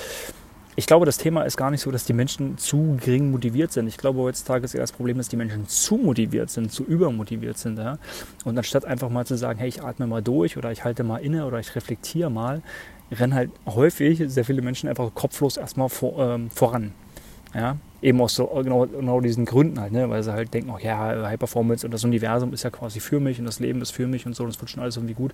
ich 0.77 0.87
glaube, 0.87 1.05
das 1.05 1.19
Thema 1.19 1.43
ist 1.43 1.57
gar 1.57 1.71
nicht 1.71 1.83
so, 1.83 1.91
dass 1.91 2.05
die 2.05 2.13
Menschen 2.13 2.57
zu 2.57 2.97
gering 3.05 3.31
motiviert 3.33 3.71
sind. 3.73 3.87
Ich 3.87 3.99
glaube, 3.99 4.21
heutzutage 4.21 4.65
ist 4.65 4.75
eher 4.75 4.81
das 4.81 4.93
Problem, 4.93 5.19
dass 5.19 5.29
die 5.29 5.37
Menschen 5.37 5.69
zu 5.69 5.97
motiviert 5.97 6.49
sind, 6.49 6.73
zu 6.73 6.85
übermotiviert 6.85 7.59
sind. 7.59 7.79
Ja? 7.79 7.99
Und 8.45 8.57
anstatt 8.57 8.85
einfach 8.87 9.11
mal 9.11 9.27
zu 9.27 9.37
sagen, 9.37 9.59
hey, 9.59 9.69
ich 9.69 9.83
atme 9.83 10.07
mal 10.07 10.23
durch 10.23 10.57
oder 10.57 10.73
ich 10.73 10.83
halte 10.83 11.03
mal 11.03 11.19
inne 11.19 11.45
oder 11.45 11.59
ich 11.59 11.75
reflektiere 11.75 12.31
mal, 12.31 12.63
rennen 13.13 13.35
halt 13.35 13.51
häufig 13.67 14.23
sehr 14.27 14.45
viele 14.45 14.63
Menschen 14.63 14.89
einfach 14.89 15.13
kopflos 15.15 15.57
erstmal 15.57 15.89
vor, 15.89 16.19
ähm, 16.19 16.51
voran. 16.51 16.93
Ja? 17.55 17.77
Eben 18.03 18.21
aus 18.21 18.35
so 18.35 18.47
genau, 18.47 18.87
genau 18.87 19.21
diesen 19.21 19.45
Gründen 19.45 19.81
halt, 19.81 19.93
ne? 19.93 20.09
weil 20.09 20.23
sie 20.23 20.33
halt 20.33 20.55
denken, 20.55 20.71
oh 20.71 20.79
ja, 20.79 21.27
High 21.27 21.39
Performance 21.39 21.87
und 21.87 21.93
das 21.93 22.05
Universum 22.05 22.53
ist 22.53 22.63
ja 22.63 22.71
quasi 22.71 23.01
für 23.01 23.21
mich 23.21 23.39
und 23.39 23.45
das 23.45 23.61
Leben 23.61 23.83
ist 23.83 23.91
für 23.91 24.07
mich 24.07 24.27
und 24.27 24.35
so, 24.35 24.45
und 24.45 24.51
das 24.51 24.61
wird 24.61 24.71
schon 24.71 24.83
alles 24.83 24.97
irgendwie 24.97 25.15
gut. 25.15 25.33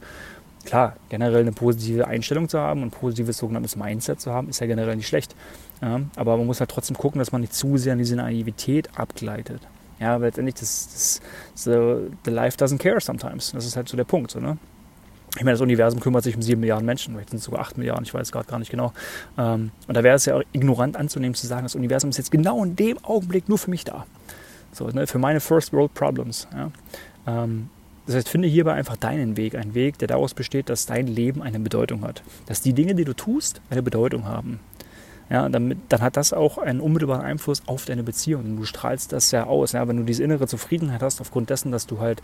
Klar, 0.64 0.96
generell 1.10 1.42
eine 1.42 1.52
positive 1.52 2.08
Einstellung 2.08 2.48
zu 2.48 2.58
haben 2.58 2.82
und 2.82 2.88
ein 2.88 2.90
positives 2.90 3.38
sogenanntes 3.38 3.76
Mindset 3.76 4.20
zu 4.20 4.32
haben, 4.32 4.48
ist 4.48 4.60
ja 4.60 4.66
generell 4.66 4.96
nicht 4.96 5.06
schlecht. 5.06 5.36
Ja? 5.80 6.00
Aber 6.16 6.36
man 6.36 6.46
muss 6.46 6.58
halt 6.58 6.70
trotzdem 6.70 6.96
gucken, 6.96 7.20
dass 7.20 7.30
man 7.30 7.42
nicht 7.42 7.54
zu 7.54 7.76
sehr 7.76 7.92
in 7.92 8.00
diese 8.00 8.16
Naivität 8.16 8.88
abgleitet. 8.98 9.60
Ja, 9.98 10.16
aber 10.16 10.26
letztendlich, 10.26 10.56
das, 10.56 10.88
das, 10.92 11.20
so, 11.54 12.08
the 12.24 12.30
life 12.30 12.58
doesn't 12.58 12.78
care 12.78 13.00
sometimes. 13.00 13.52
Das 13.52 13.64
ist 13.64 13.76
halt 13.76 13.88
so 13.88 13.96
der 13.96 14.04
Punkt. 14.04 14.30
So, 14.30 14.40
ne? 14.40 14.58
Ich 15.36 15.44
meine, 15.44 15.52
das 15.52 15.60
Universum 15.60 16.00
kümmert 16.00 16.24
sich 16.24 16.34
um 16.34 16.42
sieben 16.42 16.60
Milliarden 16.60 16.86
Menschen, 16.86 17.14
vielleicht 17.14 17.30
sind 17.30 17.38
es 17.38 17.44
sogar 17.44 17.60
acht 17.60 17.76
Milliarden, 17.76 18.04
ich 18.04 18.14
weiß 18.14 18.32
gerade 18.32 18.48
gar 18.48 18.58
nicht 18.58 18.70
genau. 18.70 18.92
Ähm, 19.36 19.70
und 19.86 19.96
da 19.96 20.02
wäre 20.02 20.16
es 20.16 20.24
ja 20.24 20.40
ignorant 20.52 20.96
anzunehmen, 20.96 21.34
zu 21.34 21.46
sagen, 21.46 21.64
das 21.64 21.74
Universum 21.74 22.10
ist 22.10 22.16
jetzt 22.16 22.30
genau 22.30 22.64
in 22.64 22.74
dem 22.74 22.98
Augenblick 23.04 23.48
nur 23.48 23.58
für 23.58 23.70
mich 23.70 23.84
da. 23.84 24.06
So, 24.72 24.88
ne, 24.88 25.06
für 25.06 25.18
meine 25.18 25.40
First 25.40 25.72
World 25.72 25.94
Problems. 25.94 26.48
Ja. 26.54 26.70
Ähm, 27.26 27.68
das 28.06 28.14
heißt, 28.14 28.28
finde 28.28 28.46
hierbei 28.48 28.74
einfach 28.74 28.96
deinen 28.96 29.36
Weg, 29.36 29.56
einen 29.56 29.74
Weg, 29.74 29.98
der 29.98 30.08
daraus 30.08 30.32
besteht, 30.32 30.68
dass 30.68 30.86
dein 30.86 31.08
Leben 31.08 31.42
eine 31.42 31.58
Bedeutung 31.58 32.02
hat. 32.02 32.22
Dass 32.46 32.60
die 32.60 32.72
Dinge, 32.72 32.94
die 32.94 33.04
du 33.04 33.14
tust, 33.14 33.60
eine 33.68 33.82
Bedeutung 33.82 34.26
haben. 34.26 34.60
Ja, 35.28 35.48
damit, 35.48 35.78
dann 35.88 36.02
hat 36.02 36.16
das 36.16 36.32
auch 36.32 36.56
einen 36.56 36.80
unmittelbaren 36.80 37.24
Einfluss 37.24 37.62
auf 37.66 37.84
deine 37.84 38.04
Beziehung. 38.04 38.56
Du 38.56 38.64
strahlst 38.64 39.12
das 39.12 39.32
ja 39.32 39.44
aus. 39.44 39.72
Ja, 39.72 39.88
wenn 39.88 39.96
du 39.96 40.04
diese 40.04 40.22
innere 40.22 40.46
Zufriedenheit 40.46 41.02
hast, 41.02 41.20
aufgrund 41.20 41.50
dessen, 41.50 41.72
dass 41.72 41.88
du 41.88 41.98
halt 41.98 42.22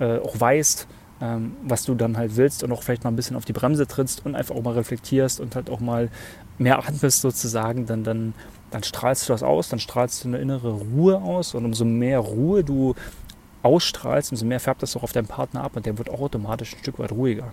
äh, 0.00 0.18
auch 0.18 0.38
weißt, 0.38 0.88
was 1.62 1.84
du 1.84 1.94
dann 1.94 2.16
halt 2.16 2.36
willst 2.36 2.62
und 2.62 2.72
auch 2.72 2.82
vielleicht 2.82 3.04
mal 3.04 3.10
ein 3.10 3.16
bisschen 3.16 3.36
auf 3.36 3.44
die 3.44 3.52
Bremse 3.52 3.86
trittst 3.86 4.24
und 4.24 4.34
einfach 4.34 4.54
auch 4.54 4.62
mal 4.62 4.74
reflektierst 4.74 5.40
und 5.40 5.54
halt 5.54 5.70
auch 5.70 5.80
mal 5.80 6.10
mehr 6.58 6.78
atmest 6.78 7.20
sozusagen, 7.20 7.86
dann, 7.86 8.04
dann, 8.04 8.34
dann 8.70 8.82
strahlst 8.82 9.28
du 9.28 9.32
das 9.32 9.42
aus, 9.42 9.68
dann 9.68 9.78
strahlst 9.78 10.24
du 10.24 10.28
eine 10.28 10.38
innere 10.38 10.72
Ruhe 10.72 11.18
aus 11.18 11.54
und 11.54 11.64
umso 11.64 11.84
mehr 11.84 12.18
Ruhe 12.18 12.64
du 12.64 12.94
ausstrahlst, 13.62 14.32
umso 14.32 14.44
mehr 14.44 14.60
färbt 14.60 14.82
das 14.82 14.96
auch 14.96 15.02
auf 15.02 15.12
deinen 15.12 15.26
Partner 15.26 15.62
ab 15.62 15.76
und 15.76 15.86
der 15.86 15.96
wird 15.98 16.10
auch 16.10 16.20
automatisch 16.20 16.74
ein 16.74 16.78
Stück 16.78 16.98
weit 16.98 17.12
ruhiger. 17.12 17.52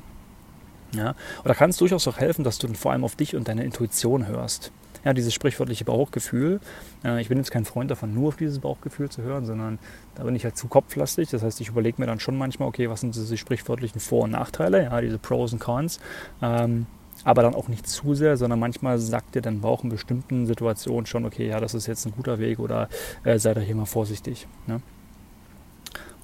Ja? 0.93 1.09
Und 1.37 1.47
da 1.47 1.53
kann 1.53 1.69
es 1.69 1.77
durchaus 1.77 2.07
auch 2.07 2.17
helfen, 2.17 2.43
dass 2.43 2.57
du 2.57 2.67
dann 2.67 2.75
vor 2.75 2.91
allem 2.91 3.03
auf 3.03 3.15
dich 3.15 3.35
und 3.35 3.47
deine 3.47 3.63
Intuition 3.63 4.27
hörst 4.27 4.71
ja, 5.03 5.13
dieses 5.13 5.33
sprichwörtliche 5.33 5.85
Bauchgefühl. 5.85 6.59
Äh, 7.03 7.21
ich 7.21 7.29
bin 7.29 7.37
jetzt 7.37 7.51
kein 7.51 7.65
Freund 7.65 7.91
davon, 7.91 8.13
nur 8.13 8.29
auf 8.29 8.37
dieses 8.37 8.59
Bauchgefühl 8.59 9.09
zu 9.09 9.21
hören, 9.21 9.45
sondern 9.45 9.79
da 10.15 10.23
bin 10.23 10.35
ich 10.35 10.43
halt 10.43 10.57
zu 10.57 10.67
kopflastig. 10.67 11.29
Das 11.29 11.43
heißt, 11.43 11.61
ich 11.61 11.69
überlege 11.69 11.99
mir 11.99 12.07
dann 12.07 12.19
schon 12.19 12.37
manchmal, 12.37 12.67
okay, 12.67 12.89
was 12.89 13.01
sind 13.01 13.15
diese 13.15 13.37
sprichwörtlichen 13.37 13.99
Vor- 13.99 14.23
und 14.23 14.31
Nachteile, 14.31 14.83
ja, 14.83 15.01
diese 15.01 15.17
Pros 15.17 15.53
und 15.53 15.59
Cons. 15.59 15.99
Ähm, 16.41 16.85
aber 17.23 17.43
dann 17.43 17.53
auch 17.53 17.67
nicht 17.67 17.87
zu 17.87 18.15
sehr, 18.15 18.37
sondern 18.37 18.59
manchmal 18.59 18.97
sagt 18.97 19.35
dir 19.35 19.41
dein 19.41 19.61
Bauch 19.61 19.83
in 19.83 19.89
bestimmten 19.89 20.47
Situationen 20.47 21.05
schon, 21.05 21.25
okay, 21.25 21.47
ja, 21.47 21.59
das 21.59 21.73
ist 21.73 21.87
jetzt 21.87 22.05
ein 22.05 22.13
guter 22.15 22.39
Weg 22.39 22.59
oder 22.59 22.89
äh, 23.23 23.37
sei 23.37 23.53
da 23.53 23.61
hier 23.61 23.75
mal 23.75 23.85
vorsichtig. 23.85 24.47
Ne? 24.65 24.81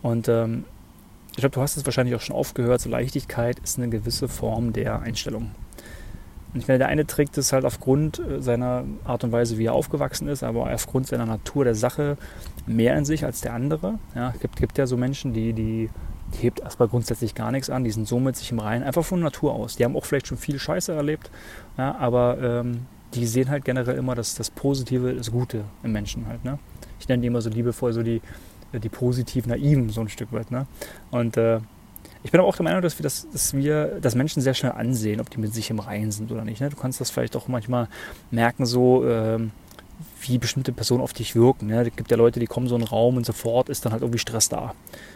Und 0.02 0.28
ähm, 0.28 0.66
ich 1.32 1.38
glaube, 1.38 1.54
du 1.54 1.62
hast 1.62 1.78
es 1.78 1.86
wahrscheinlich 1.86 2.16
auch 2.16 2.22
schon 2.22 2.36
aufgehört, 2.36 2.82
so 2.82 2.90
Leichtigkeit 2.90 3.60
ist 3.60 3.78
eine 3.78 3.90
gewisse 3.90 4.28
Form 4.28 4.74
der 4.74 5.00
Einstellung. 5.02 5.52
Und 6.58 6.62
ich 6.62 6.68
meine, 6.68 6.80
der 6.80 6.88
eine 6.88 7.06
trägt 7.06 7.38
es 7.38 7.54
halt 7.54 7.66
aufgrund 7.66 8.18
äh, 8.18 8.42
seiner 8.42 8.84
Art 9.06 9.24
und 9.24 9.32
Weise, 9.32 9.60
wie 9.60 9.66
er 9.66 9.74
aufgewachsen 9.74 10.28
ist, 10.28 10.42
aber 10.42 10.74
aufgrund 10.74 11.06
seiner 11.06 11.28
Natur 11.28 11.66
der 11.66 11.76
Sache 11.76 12.18
mehr 12.66 12.98
in 12.98 13.06
sich 13.06 13.24
als 13.24 13.42
der 13.42 13.54
andere. 13.54 14.00
Ja, 14.16 14.32
es 14.34 14.40
gibt, 14.40 14.56
gibt 14.56 14.80
ja 14.80 14.88
so 14.88 14.98
Menschen, 14.98 15.34
die, 15.34 15.54
die, 15.54 15.92
die 16.34 16.38
hebt 16.40 16.62
erstmal 16.62 16.88
grundsätzlich 16.88 17.36
gar 17.36 17.52
nichts 17.52 17.70
an, 17.70 17.84
die 17.84 17.92
sind 17.92 18.08
so 18.08 18.20
mit 18.20 18.36
sich 18.36 18.52
im 18.52 18.58
Reinen, 18.58 18.84
einfach 18.84 19.06
von 19.06 19.20
Natur 19.20 19.54
aus. 19.54 19.76
Die 19.76 19.86
haben 19.86 19.96
auch 19.96 20.04
vielleicht 20.04 20.26
schon 20.26 20.40
viel 20.40 20.58
Scheiße 20.58 20.94
erlebt, 20.94 21.30
ja, 21.78 21.96
aber 21.96 22.40
ähm, 22.42 22.88
die 23.14 23.28
sehen 23.28 23.52
halt 23.52 23.64
generell 23.64 23.96
immer 23.96 24.16
das, 24.16 24.34
das 24.34 24.50
Positive, 24.50 25.14
das 25.14 25.32
Gute 25.32 25.64
im 25.84 25.92
Menschen 25.92 26.26
halt. 26.26 26.44
Ne? 26.44 26.58
Ich 27.00 27.08
nenne 27.08 27.22
die 27.22 27.28
immer 27.28 27.42
so 27.42 27.52
liebevoll 27.52 27.94
so 27.94 28.02
die, 28.02 28.20
die 28.74 28.90
positiv 28.90 29.46
Naiven, 29.46 29.92
so 29.92 30.02
ein 30.02 30.10
Stück 30.10 30.34
weit. 30.34 30.50
Ne? 30.50 30.66
Und 31.12 31.38
äh, 31.38 31.60
ich 32.24 32.32
bin 32.32 32.40
aber 32.40 32.50
auch 32.50 32.56
der 32.56 32.64
Meinung, 32.64 32.82
dass 32.82 32.98
wir, 32.98 33.04
das, 33.04 33.28
dass 33.32 33.54
wir 33.54 34.00
das 34.02 34.16
Menschen 34.16 34.42
sehr 34.42 34.54
schnell 34.54 34.74
ansehen, 34.74 35.20
ob 35.22 35.30
die 35.30 35.40
mit 35.40 35.54
sich 35.54 35.70
im 35.70 35.80
Reinen 35.80 36.12
sind 36.12 36.32
oder 36.32 36.44
nicht. 36.44 36.62
Ne? 36.62 36.70
Du 36.70 36.76
kannst 36.76 37.00
das 37.00 37.10
vielleicht 37.10 37.36
auch 37.36 37.48
manchmal 37.48 37.88
merken, 38.32 38.66
so 38.66 39.06
ähm, 39.08 39.52
wie 40.22 40.38
bestimmte 40.38 40.72
Personen 40.72 41.02
auf 41.02 41.14
dich 41.14 41.36
wirken. 41.36 41.68
Ne? 41.68 41.88
Es 41.88 41.96
gibt 41.96 42.12
ja 42.12 42.18
Leute, 42.18 42.40
die 42.40 42.48
kommen 42.48 42.68
so 42.68 42.76
in 42.76 42.82
einen 42.82 42.90
Raum 42.90 43.18
und 43.18 43.26
sofort 43.26 43.70
ist 43.70 43.86
dann 43.86 43.92
halt 43.92 44.02
irgendwie 44.02 44.20
Stress 44.20 44.50
da. 44.50 44.74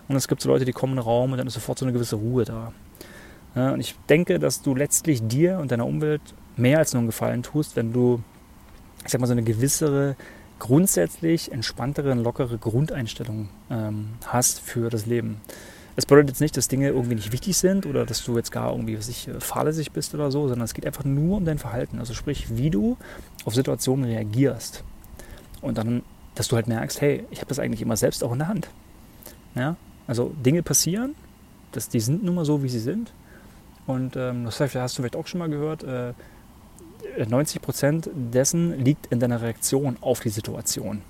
Und 0.08 0.16
es 0.16 0.28
gibt 0.28 0.42
so 0.42 0.50
Leute, 0.50 0.66
die 0.66 0.72
kommen 0.72 0.94
in 0.94 1.00
einen 1.00 1.08
Raum 1.08 1.32
und 1.32 1.38
dann 1.38 1.48
ist 1.48 1.54
sofort 1.54 1.80
so 1.80 1.86
eine 1.86 1.94
gewisse 1.94 2.16
Ruhe 2.16 2.46
da. 2.46 2.72
Ja, 3.56 3.72
und 3.72 3.80
ich 3.82 3.96
denke, 4.08 4.40
dass 4.40 4.62
du 4.62 4.76
letztlich 4.76 5.28
dir 5.28 5.60
und 5.60 5.72
deiner 5.72 5.86
Umwelt 5.86 6.22
mehr 6.56 6.78
als 6.78 6.94
nur 6.94 7.00
einen 7.00 7.08
Gefallen 7.08 7.44
tust, 7.44 7.76
wenn 7.76 7.92
du, 7.92 8.22
ich 9.04 9.12
sag 9.12 9.20
mal, 9.20 9.28
so 9.28 9.34
eine 9.34 9.44
gewissere, 9.44 10.16
grundsätzlich 10.60 11.52
entspanntere, 11.52 12.14
lockere 12.14 12.58
Grundeinstellung 12.58 13.50
ähm, 13.70 14.10
hast 14.26 14.60
für 14.60 14.90
das 14.90 15.06
Leben. 15.06 15.42
Das 15.96 16.06
bedeutet 16.06 16.30
jetzt 16.30 16.42
nicht, 16.42 16.56
dass 16.56 16.68
Dinge 16.68 16.90
irgendwie 16.90 17.16
nicht 17.16 17.32
wichtig 17.32 17.58
sind 17.58 17.86
oder 17.86 18.06
dass 18.06 18.24
du 18.24 18.36
jetzt 18.38 18.52
gar 18.52 18.72
irgendwie 18.72 18.98
was 18.98 19.10
ich, 19.10 19.28
äh, 19.28 19.40
fahrlässig 19.40 19.92
bist 19.92 20.14
oder 20.14 20.32
so, 20.32 20.48
sondern 20.48 20.66
es 20.66 20.74
geht 20.74 20.86
einfach 20.86 21.04
nur 21.04 21.38
um 21.38 21.46
dein 21.46 21.58
Verhalten. 21.58 22.00
Also 22.00 22.14
sprich, 22.14 22.56
wie 22.56 22.70
du 22.70 22.98
auf 23.46 23.56
Situationen 23.56 24.06
reagierst. 24.06 24.84
Und 25.62 25.78
dann, 25.78 26.04
dass 26.36 26.48
du 26.48 26.56
halt 26.56 26.68
merkst, 26.68 27.02
hey, 27.02 27.26
ich 27.30 27.40
habe 27.40 27.50
das 27.50 27.60
eigentlich 27.60 27.82
immer 27.82 27.98
selbst 27.98 28.24
auch 28.24 28.32
in 28.32 28.40
der 28.40 28.48
Hand. 28.48 28.70
Ja? 29.56 29.76
Also 30.08 30.34
Dinge 30.44 30.64
passieren, 30.64 31.16
das, 31.72 31.90
die 31.90 32.00
sind 32.00 32.24
nun 32.24 32.36
mal 32.36 32.46
so, 32.46 32.64
wie 32.64 32.70
sie 32.70 32.80
sind. 32.80 33.14
Und 33.86 34.16
ähm, 34.16 34.46
das 34.46 34.60
hast 34.60 34.98
du 34.98 35.02
vielleicht 35.02 35.16
auch 35.16 35.28
schon 35.28 35.40
mal 35.40 35.50
gehört, 35.50 35.84
äh, 35.84 36.14
90% 37.18 38.10
dessen 38.14 38.84
liegt 38.84 39.08
in 39.08 39.20
deiner 39.20 39.42
Reaktion 39.42 39.98
auf 40.02 40.20
die 40.22 40.30
Situation. 40.30 41.02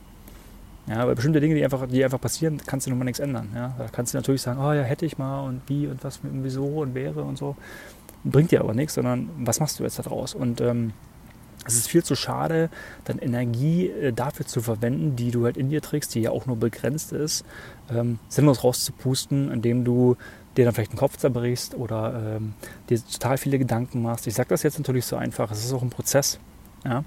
Ja, 0.87 1.07
weil 1.07 1.15
bestimmte 1.15 1.39
Dinge, 1.39 1.55
die 1.55 1.63
einfach, 1.63 1.87
die 1.87 2.03
einfach 2.03 2.19
passieren, 2.19 2.59
kannst 2.65 2.87
du 2.87 2.89
nun 2.89 2.99
mal 2.99 3.05
nichts 3.05 3.19
ändern. 3.19 3.49
Ja? 3.53 3.75
Da 3.77 3.87
kannst 3.91 4.13
du 4.13 4.17
natürlich 4.17 4.41
sagen, 4.41 4.59
oh 4.59 4.73
ja, 4.73 4.81
hätte 4.81 5.05
ich 5.05 5.17
mal 5.17 5.41
und 5.41 5.61
wie 5.67 5.87
und 5.87 6.03
was 6.03 6.19
und 6.23 6.43
wieso 6.43 6.65
und 6.65 6.95
wäre 6.95 7.23
und 7.23 7.37
so. 7.37 7.55
Bringt 8.23 8.51
dir 8.51 8.61
aber 8.61 8.73
nichts, 8.73 8.95
sondern 8.95 9.29
was 9.37 9.59
machst 9.59 9.79
du 9.79 9.83
jetzt 9.83 9.99
daraus? 9.99 10.33
Und 10.33 10.61
ähm, 10.61 10.93
es 11.65 11.75
ist 11.75 11.87
viel 11.87 12.03
zu 12.03 12.15
schade, 12.15 12.69
dann 13.05 13.19
Energie 13.19 13.87
äh, 13.87 14.11
dafür 14.11 14.45
zu 14.47 14.61
verwenden, 14.61 15.15
die 15.15 15.31
du 15.31 15.45
halt 15.45 15.57
in 15.57 15.69
dir 15.69 15.81
trägst, 15.81 16.15
die 16.15 16.21
ja 16.21 16.31
auch 16.31 16.47
nur 16.47 16.57
begrenzt 16.57 17.13
ist, 17.13 17.45
ähm, 17.91 18.19
sinnlos 18.29 18.63
rauszupusten, 18.63 19.51
indem 19.51 19.83
du 19.83 20.17
dir 20.57 20.65
dann 20.65 20.73
vielleicht 20.73 20.93
den 20.93 20.99
Kopf 20.99 21.17
zerbrichst 21.17 21.75
oder 21.75 22.37
ähm, 22.37 22.53
dir 22.89 22.99
total 23.05 23.37
viele 23.37 23.59
Gedanken 23.59 24.01
machst. 24.01 24.27
Ich 24.27 24.33
sage 24.33 24.49
das 24.49 24.63
jetzt 24.63 24.79
natürlich 24.79 25.05
so 25.05 25.15
einfach, 25.15 25.51
es 25.51 25.63
ist 25.63 25.73
auch 25.73 25.83
ein 25.83 25.89
Prozess. 25.89 26.39
Ja? 26.83 27.03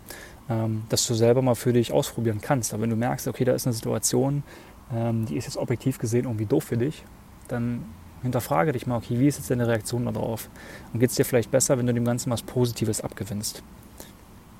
Ähm, 0.48 0.83
dass 0.88 1.07
du 1.07 1.14
selber 1.14 1.42
mal 1.42 1.54
für 1.54 1.72
dich 1.72 1.92
ausprobieren 1.92 2.40
kannst. 2.40 2.74
Aber 2.74 2.83
wenn 2.83 2.90
du 2.90 2.96
merkst, 2.96 3.28
okay, 3.28 3.44
da 3.44 3.52
ist 3.52 3.66
eine 3.66 3.74
Situation, 3.74 4.42
ähm, 4.92 5.26
die 5.26 5.37
ist 5.37 5.44
jetzt 5.44 5.57
objektiv 5.57 5.98
gesehen 5.98 6.24
irgendwie 6.24 6.46
doof 6.46 6.64
für 6.64 6.76
dich, 6.76 7.04
dann 7.48 7.85
hinterfrage 8.22 8.72
dich 8.72 8.87
mal, 8.87 8.96
okay, 8.96 9.18
wie 9.18 9.28
ist 9.28 9.38
jetzt 9.38 9.50
deine 9.50 9.68
Reaktion 9.68 10.04
darauf? 10.07 10.48
Und 10.92 11.00
geht 11.00 11.11
es 11.11 11.16
dir 11.16 11.24
vielleicht 11.24 11.50
besser, 11.50 11.78
wenn 11.78 11.87
du 11.87 11.94
dem 11.94 12.04
Ganzen 12.04 12.30
was 12.30 12.42
Positives 12.42 13.00
abgewinnst? 13.00 13.62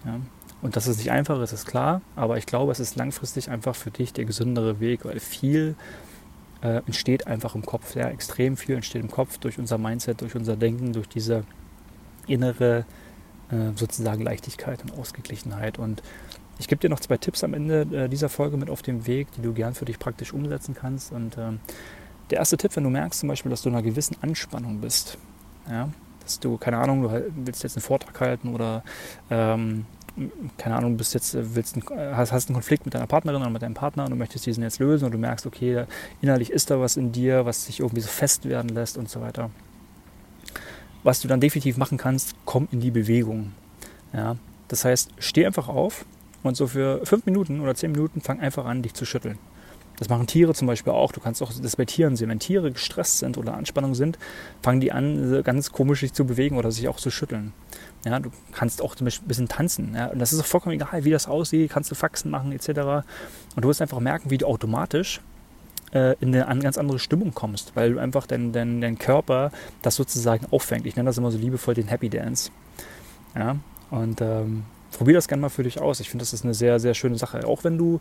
Ja? 0.05 0.21
Und 0.63 0.77
dass 0.77 0.87
es 0.87 0.97
nicht 0.99 1.11
einfach 1.11 1.41
ist, 1.43 1.53
ist 1.53 1.67
klar, 1.67 2.01
aber 2.17 2.39
ich 2.39 2.47
glaube, 2.47 2.73
es 2.73 2.81
ist 2.81 2.97
langfristig 2.97 3.51
einfach 3.51 3.75
für 3.75 3.91
dich 3.91 4.13
der 4.15 4.25
gesündere 4.25 4.81
Weg, 4.81 5.05
weil 5.05 5.21
viel 5.21 5.77
äh, 6.63 6.81
entsteht 6.87 7.27
einfach 7.27 7.55
im 7.55 7.67
Kopf. 7.67 7.95
Ja, 7.95 8.09
extrem 8.09 8.57
viel 8.57 8.75
entsteht 8.77 9.03
im 9.03 9.11
Kopf 9.11 9.37
durch 9.39 9.59
unser 9.59 9.77
Mindset, 9.77 10.23
durch 10.23 10.35
unser 10.35 10.57
Denken, 10.57 10.95
durch 10.95 11.09
diese 11.09 11.45
innere 12.27 12.87
sozusagen 13.75 14.23
Leichtigkeit 14.23 14.83
und 14.83 14.99
Ausgeglichenheit. 14.99 15.79
Und 15.79 16.03
ich 16.59 16.69
gebe 16.69 16.81
dir 16.81 16.89
noch 16.89 17.01
zwei 17.01 17.17
Tipps 17.17 17.45
am 17.45 17.55
Ende 17.55 17.83
äh, 17.93 18.09
dieser 18.09 18.29
Folge 18.29 18.57
mit 18.57 18.71
auf 18.71 18.83
dem 18.83 19.07
Weg, 19.07 19.29
die 19.37 19.43
du 19.43 19.53
gern 19.53 19.75
für 19.75 19.85
dich 19.85 19.99
praktisch 19.99 20.33
umsetzen 20.33 20.75
kannst. 20.75 21.13
Und 21.13 21.37
ähm, 21.39 21.61
der 22.31 22.39
erste 22.39 22.57
Tipp, 22.57 22.75
wenn 22.77 22.85
du 22.85 22.91
merkst 22.91 23.21
zum 23.21 23.29
Beispiel, 23.29 23.51
dass 23.51 23.63
du 23.63 23.69
in 23.69 23.75
einer 23.75 23.85
gewissen 23.85 24.17
Anspannung 24.23 24.81
bist, 24.81 25.19
ja, 25.69 25.89
dass 26.23 26.41
du, 26.41 26.57
keine 26.57 26.79
Ahnung, 26.79 27.03
du 27.03 27.33
willst 27.45 27.63
jetzt 27.63 27.77
einen 27.77 27.83
Vortrag 27.83 28.21
halten 28.21 28.55
oder 28.55 28.83
ähm, 29.31 29.87
keine 30.57 30.77
Ahnung, 30.77 30.97
bist 30.97 31.13
jetzt, 31.15 31.37
willst 31.37 31.75
einen, 31.77 32.17
hast, 32.17 32.33
hast 32.33 32.49
einen 32.49 32.55
Konflikt 32.55 32.85
mit 32.85 32.95
deiner 32.95 33.07
Partnerin 33.07 33.43
oder 33.43 33.51
mit 33.51 33.63
deinem 33.63 33.75
Partner 33.75 34.05
und 34.05 34.11
du 34.11 34.17
möchtest 34.17 34.47
diesen 34.47 34.63
jetzt 34.63 34.79
lösen 34.79 35.05
und 35.05 35.13
du 35.13 35.19
merkst, 35.19 35.45
okay, 35.45 35.85
innerlich 36.23 36.51
ist 36.51 36.71
da 36.71 36.81
was 36.81 36.97
in 36.97 37.11
dir, 37.11 37.45
was 37.47 37.67
sich 37.67 37.81
irgendwie 37.81 38.01
so 38.01 38.09
fest 38.09 38.49
werden 38.49 38.69
lässt 38.69 38.97
und 38.97 39.09
so 39.09 39.21
weiter 39.21 39.51
was 41.05 41.21
du 41.21 41.29
dann 41.29 41.41
definitiv 41.41 41.77
machen 41.77 41.99
kannst, 41.99 42.35
komm 42.45 42.67
in 42.73 42.81
die 42.81 42.91
Bewegung. 42.91 43.53
Ja? 44.13 44.37
Das 44.69 44.85
heißt, 44.85 45.11
steh 45.19 45.47
einfach 45.47 45.69
auf 45.69 46.05
und 46.43 46.57
so 46.57 46.67
für 46.67 47.05
fünf 47.07 47.27
Minuten 47.27 47.61
oder 47.61 47.75
zehn 47.75 47.93
Minuten 47.93 48.21
fang 48.21 48.41
einfach 48.41 48.65
an, 48.65 48.83
dich 48.83 48.95
zu 48.95 49.05
schütteln. 49.05 49.39
Das 49.97 50.09
machen 50.09 50.27
Tiere 50.27 50.55
zum 50.55 50.67
Beispiel 50.67 50.93
auch. 50.93 51.13
Du 51.13 51.21
kannst 51.21 51.41
auch 51.41 51.53
das 51.53 51.77
bei 51.77 51.85
Tieren 51.85 52.17
sehen. 52.17 52.29
Wenn 52.29 52.41
Tiere 52.41 52.73
gestresst 52.73 53.19
sind 53.19 53.39
oder 53.39 53.55
Anspannung 53.55 53.95
sind, 53.95 54.19
fangen 54.61 54.81
die 54.81 54.91
an, 54.91 55.43
ganz 55.45 55.71
komisch 55.71 56.01
sich 56.01 56.13
zu 56.13 56.25
bewegen 56.25 56.57
oder 56.57 56.73
sich 56.73 56.89
auch 56.89 56.97
zu 56.97 57.11
schütteln. 57.11 57.53
Ja, 58.05 58.19
du 58.19 58.31
kannst 58.53 58.83
auch 58.83 58.97
ein 58.99 59.05
bisschen 59.05 59.49
tanzen. 59.49 59.95
Ja, 59.95 60.07
und 60.09 60.19
das 60.19 60.33
ist 60.33 60.41
auch 60.41 60.47
vollkommen 60.47 60.75
egal, 60.75 61.05
wie 61.05 61.11
das 61.11 61.29
aussieht. 61.29 61.71
Kannst 61.71 61.93
du 61.93 61.95
Faxen 61.95 62.31
machen 62.31 62.51
etc. 62.51 62.69
Und 63.55 63.65
du 63.65 63.69
wirst 63.69 63.81
einfach 63.81 64.01
merken, 64.01 64.31
wie 64.31 64.39
du 64.39 64.47
automatisch 64.47 65.21
äh, 65.95 66.17
in 66.21 66.35
eine 66.35 66.61
ganz 66.61 66.77
andere 66.77 66.99
Stimmung 66.99 67.33
kommst, 67.33 67.75
weil 67.75 67.95
du 67.95 67.99
einfach 67.99 68.27
dein, 68.27 68.53
dein, 68.53 68.81
dein 68.81 68.99
Körper 68.99 69.51
das 69.83 69.95
sozusagen 69.97 70.47
auffängt. 70.51 70.87
Ich 70.87 70.97
nenne 70.97 71.09
das 71.09 71.19
immer 71.19 71.31
so 71.31 71.39
liebevoll 71.39 71.75
den 71.75 71.89
Happy 71.89 72.09
Dance. 72.09 72.51
Ja, 73.35 73.57
und 73.91 74.21
ähm, 74.21 74.65
probier 74.97 75.15
das 75.15 75.29
gerne 75.29 75.41
mal 75.41 75.49
für 75.49 75.63
dich 75.63 75.81
aus. 75.81 76.01
Ich 76.01 76.11
finde, 76.11 76.23
das 76.23 76.33
ist 76.33 76.45
eine 76.45 76.55
sehr, 76.55 76.79
sehr 76.79 76.95
schöne 76.95 77.17
Sache. 77.17 77.47
Auch 77.47 77.65
wenn 77.65 77.79
du, 77.79 78.01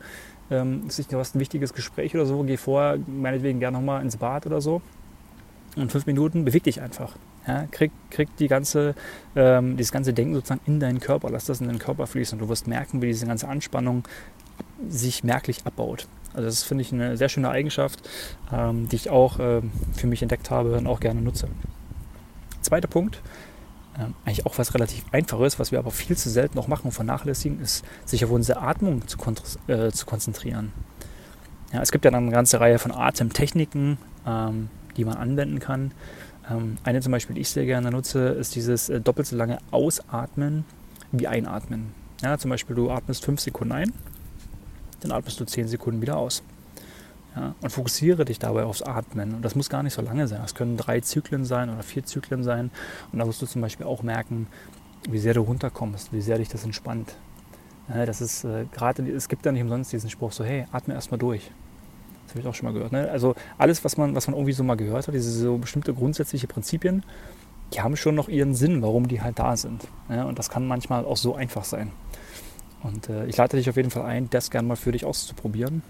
ähm, 0.51 0.87
du 1.09 1.19
hast 1.19 1.35
ein 1.35 1.39
wichtiges 1.39 1.73
Gespräch 1.73 2.13
oder 2.15 2.25
so, 2.25 2.43
geh 2.43 2.57
vor, 2.57 2.97
meinetwegen 3.07 3.59
gerne 3.59 3.77
nochmal 3.77 4.01
ins 4.01 4.17
Bad 4.17 4.45
oder 4.45 4.61
so. 4.61 4.81
Und 5.75 5.91
fünf 5.91 6.05
Minuten 6.05 6.45
beweg 6.45 6.63
dich 6.63 6.81
einfach. 6.81 7.15
Ja, 7.47 7.65
krieg, 7.71 7.91
krieg 8.09 8.29
die 8.37 8.47
ganze, 8.47 8.95
ähm, 9.35 9.75
dieses 9.75 9.91
ganze 9.91 10.13
Denken 10.13 10.35
sozusagen 10.35 10.61
in 10.65 10.79
deinen 10.79 10.99
Körper, 10.99 11.29
lass 11.29 11.45
das 11.45 11.61
in 11.61 11.67
deinen 11.67 11.79
Körper 11.79 12.07
fließen 12.07 12.37
und 12.37 12.45
du 12.45 12.49
wirst 12.49 12.67
merken, 12.67 13.01
wie 13.01 13.07
diese 13.07 13.25
ganze 13.25 13.47
Anspannung 13.47 14.03
sich 14.87 15.23
merklich 15.23 15.65
abbaut. 15.65 16.07
Also 16.33 16.47
das 16.47 16.63
finde 16.63 16.81
ich 16.81 16.91
eine 16.91 17.17
sehr 17.17 17.29
schöne 17.29 17.49
Eigenschaft, 17.49 18.07
ähm, 18.51 18.89
die 18.89 18.95
ich 18.95 19.09
auch 19.09 19.39
ähm, 19.39 19.71
für 19.95 20.07
mich 20.07 20.21
entdeckt 20.21 20.49
habe 20.49 20.75
und 20.77 20.87
auch 20.87 20.99
gerne 20.99 21.21
nutze. 21.21 21.47
Zweiter 22.61 22.87
Punkt, 22.87 23.21
ähm, 23.99 24.15
eigentlich 24.25 24.45
auch 24.45 24.57
was 24.57 24.73
relativ 24.73 25.05
Einfaches, 25.11 25.59
was 25.59 25.71
wir 25.71 25.79
aber 25.79 25.91
viel 25.91 26.17
zu 26.17 26.29
selten 26.29 26.55
noch 26.55 26.67
machen 26.67 26.85
und 26.85 26.91
vernachlässigen, 26.91 27.61
ist, 27.61 27.85
sich 28.05 28.25
auf 28.25 28.31
unsere 28.31 28.61
Atmung 28.61 29.07
zu, 29.07 29.17
äh, 29.67 29.91
zu 29.91 30.05
konzentrieren. 30.05 30.73
Ja, 31.71 31.81
es 31.81 31.91
gibt 31.91 32.05
ja 32.05 32.11
dann 32.11 32.23
eine 32.23 32.31
ganze 32.31 32.59
Reihe 32.59 32.79
von 32.79 32.91
Atemtechniken, 32.91 33.97
ähm, 34.27 34.69
die 34.97 35.05
man 35.05 35.17
anwenden 35.17 35.59
kann. 35.59 35.91
Ähm, 36.49 36.77
eine 36.83 37.01
zum 37.01 37.11
Beispiel, 37.11 37.35
die 37.35 37.41
ich 37.41 37.49
sehr 37.49 37.65
gerne 37.65 37.91
nutze, 37.91 38.29
ist 38.29 38.55
dieses 38.55 38.89
äh, 38.89 38.99
doppelt 38.99 39.27
so 39.27 39.35
lange 39.35 39.59
Ausatmen 39.71 40.65
wie 41.11 41.27
Einatmen. 41.27 41.93
Ja, 42.21 42.37
zum 42.37 42.49
Beispiel, 42.49 42.75
du 42.75 42.89
atmest 42.89 43.25
5 43.25 43.39
Sekunden 43.39 43.73
ein, 43.73 43.93
dann 45.03 45.11
atmest 45.11 45.39
du 45.39 45.45
10 45.45 45.67
Sekunden 45.67 46.01
wieder 46.01 46.17
aus. 46.17 46.43
Ja, 47.35 47.55
und 47.61 47.71
fokussiere 47.71 48.25
dich 48.25 48.37
dabei 48.37 48.63
aufs 48.63 48.83
Atmen. 48.83 49.33
Und 49.33 49.41
das 49.43 49.55
muss 49.55 49.69
gar 49.69 49.81
nicht 49.81 49.93
so 49.93 50.01
lange 50.01 50.27
sein. 50.27 50.39
Das 50.41 50.53
können 50.53 50.77
drei 50.77 50.99
Zyklen 50.99 51.45
sein 51.45 51.69
oder 51.69 51.81
vier 51.81 52.05
Zyklen 52.05 52.43
sein. 52.43 52.69
Und 53.11 53.19
da 53.19 53.27
wirst 53.27 53.41
du 53.41 53.47
zum 53.47 53.61
Beispiel 53.61 53.87
auch 53.87 54.03
merken, 54.03 54.47
wie 55.09 55.17
sehr 55.17 55.33
du 55.33 55.41
runterkommst, 55.41 56.13
wie 56.13 56.21
sehr 56.21 56.37
dich 56.37 56.49
das 56.49 56.63
entspannt. 56.63 57.15
Ja, 57.89 58.05
das 58.05 58.21
ist 58.21 58.43
äh, 58.43 58.65
gerade, 58.71 59.03
es 59.11 59.27
gibt 59.27 59.45
ja 59.45 59.51
nicht 59.51 59.63
umsonst 59.63 59.91
diesen 59.91 60.09
Spruch 60.09 60.31
so, 60.31 60.43
hey, 60.43 60.65
atme 60.71 60.93
erstmal 60.93 61.17
durch. 61.17 61.51
Das 62.25 62.35
habe 62.35 62.41
ich 62.41 62.47
auch 62.47 62.55
schon 62.55 62.65
mal 62.65 62.73
gehört. 62.73 62.91
Ne? 62.91 63.09
Also 63.09 63.35
alles, 63.57 63.83
was 63.83 63.97
man, 63.97 64.15
was 64.15 64.27
man 64.27 64.35
irgendwie 64.35 64.53
so 64.53 64.63
mal 64.63 64.75
gehört 64.75 65.07
hat, 65.07 65.13
diese 65.13 65.31
so 65.31 65.57
bestimmte 65.57 65.93
grundsätzliche 65.93 66.47
Prinzipien, 66.47 67.03
die 67.73 67.81
haben 67.81 67.97
schon 67.97 68.15
noch 68.15 68.29
ihren 68.29 68.53
Sinn, 68.53 68.81
warum 68.81 69.07
die 69.07 69.21
halt 69.21 69.39
da 69.39 69.57
sind. 69.57 69.87
Ja? 70.09 70.23
Und 70.25 70.39
das 70.39 70.49
kann 70.49 70.67
manchmal 70.67 71.03
auch 71.03 71.17
so 71.17 71.35
einfach 71.35 71.65
sein. 71.65 71.91
Und 72.83 73.09
äh, 73.09 73.25
ich 73.25 73.37
lade 73.37 73.57
dich 73.57 73.69
auf 73.69 73.77
jeden 73.77 73.91
Fall 73.91 74.03
ein, 74.03 74.29
das 74.29 74.51
gerne 74.51 74.67
mal 74.67 74.75
für 74.75 74.91
dich 74.91 75.05
auszuprobieren. 75.05 75.81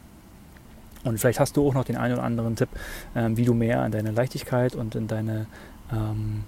Und 1.04 1.20
vielleicht 1.20 1.40
hast 1.40 1.58
du 1.58 1.68
auch 1.68 1.74
noch 1.74 1.84
den 1.84 1.98
einen 1.98 2.14
oder 2.14 2.24
anderen 2.24 2.56
Tipp, 2.56 2.70
ähm, 3.16 3.36
wie 3.36 3.46
du 3.46 3.54
mehr 3.54 3.86
in 3.86 3.92
deine 3.92 4.12
Leichtigkeit 4.12 4.76
und 4.76 4.96
in 4.96 5.08
deine 5.08 5.48
ähm, 5.92 6.44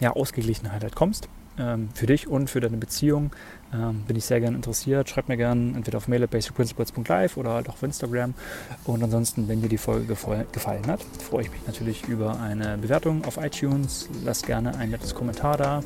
ja, 0.00 0.12
Ausgeglichenheit 0.12 0.82
halt 0.82 0.94
kommst. 0.94 1.28
Ähm, 1.58 1.88
für 1.92 2.06
dich 2.06 2.28
und 2.28 2.48
für 2.48 2.60
deine 2.60 2.76
Beziehung 2.76 3.32
ähm, 3.74 4.04
bin 4.06 4.16
ich 4.16 4.24
sehr 4.24 4.40
gerne 4.40 4.56
interessiert. 4.56 5.10
Schreib 5.10 5.28
mir 5.28 5.36
gerne 5.36 5.76
entweder 5.76 5.98
auf 5.98 6.08
mail 6.08 6.22
at 6.22 6.30
basicprinciples.live 6.30 7.36
oder 7.36 7.50
halt 7.50 7.68
auch 7.68 7.74
auf 7.74 7.82
Instagram. 7.82 8.34
Und 8.84 9.02
ansonsten, 9.02 9.48
wenn 9.48 9.60
dir 9.60 9.68
die 9.68 9.78
Folge 9.78 10.06
gefallen 10.06 10.86
hat, 10.86 11.02
freue 11.02 11.42
ich 11.42 11.50
mich 11.50 11.66
natürlich 11.66 12.06
über 12.08 12.40
eine 12.40 12.78
Bewertung 12.78 13.24
auf 13.24 13.36
iTunes. 13.38 14.08
Lass 14.24 14.42
gerne 14.42 14.76
ein 14.76 14.90
nettes 14.90 15.14
Kommentar 15.14 15.56
da. 15.56 15.82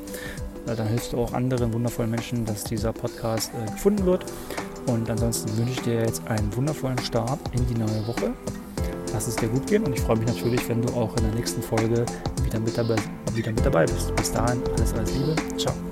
Dann 0.67 0.87
hilfst 0.87 1.13
du 1.13 1.19
auch 1.19 1.33
anderen 1.33 1.73
wundervollen 1.73 2.11
Menschen, 2.11 2.45
dass 2.45 2.65
dieser 2.65 2.93
Podcast 2.93 3.53
äh, 3.55 3.71
gefunden 3.71 4.07
wird. 4.07 4.25
Und 4.87 5.09
ansonsten 5.11 5.57
wünsche 5.57 5.73
ich 5.73 5.83
dir 5.83 6.01
jetzt 6.01 6.27
einen 6.29 6.55
wundervollen 6.57 6.99
Start 6.99 7.39
in 7.53 7.67
die 7.67 7.79
neue 7.79 8.07
Woche. 8.07 8.33
Lass 9.13 9.29
es 9.29 9.37
dir 9.37 9.49
gut 9.49 9.67
gehen 9.67 9.85
und 9.85 9.93
ich 9.93 10.01
freue 10.01 10.17
mich 10.17 10.27
natürlich, 10.27 10.67
wenn 10.69 10.83
du 10.83 10.93
auch 10.95 11.15
in 11.19 11.25
der 11.25 11.35
nächsten 11.35 11.63
Folge 11.63 12.07
wieder 12.43 12.61
mit 12.61 12.77
dabei, 12.77 12.97
wieder 13.35 13.53
mit 13.53 13.65
dabei 13.65 13.85
bist. 13.85 14.15
Bis 14.17 14.33
dahin, 14.33 14.61
alles, 14.77 14.93
alles 14.95 15.13
Liebe. 15.15 15.37
Ciao. 15.59 15.92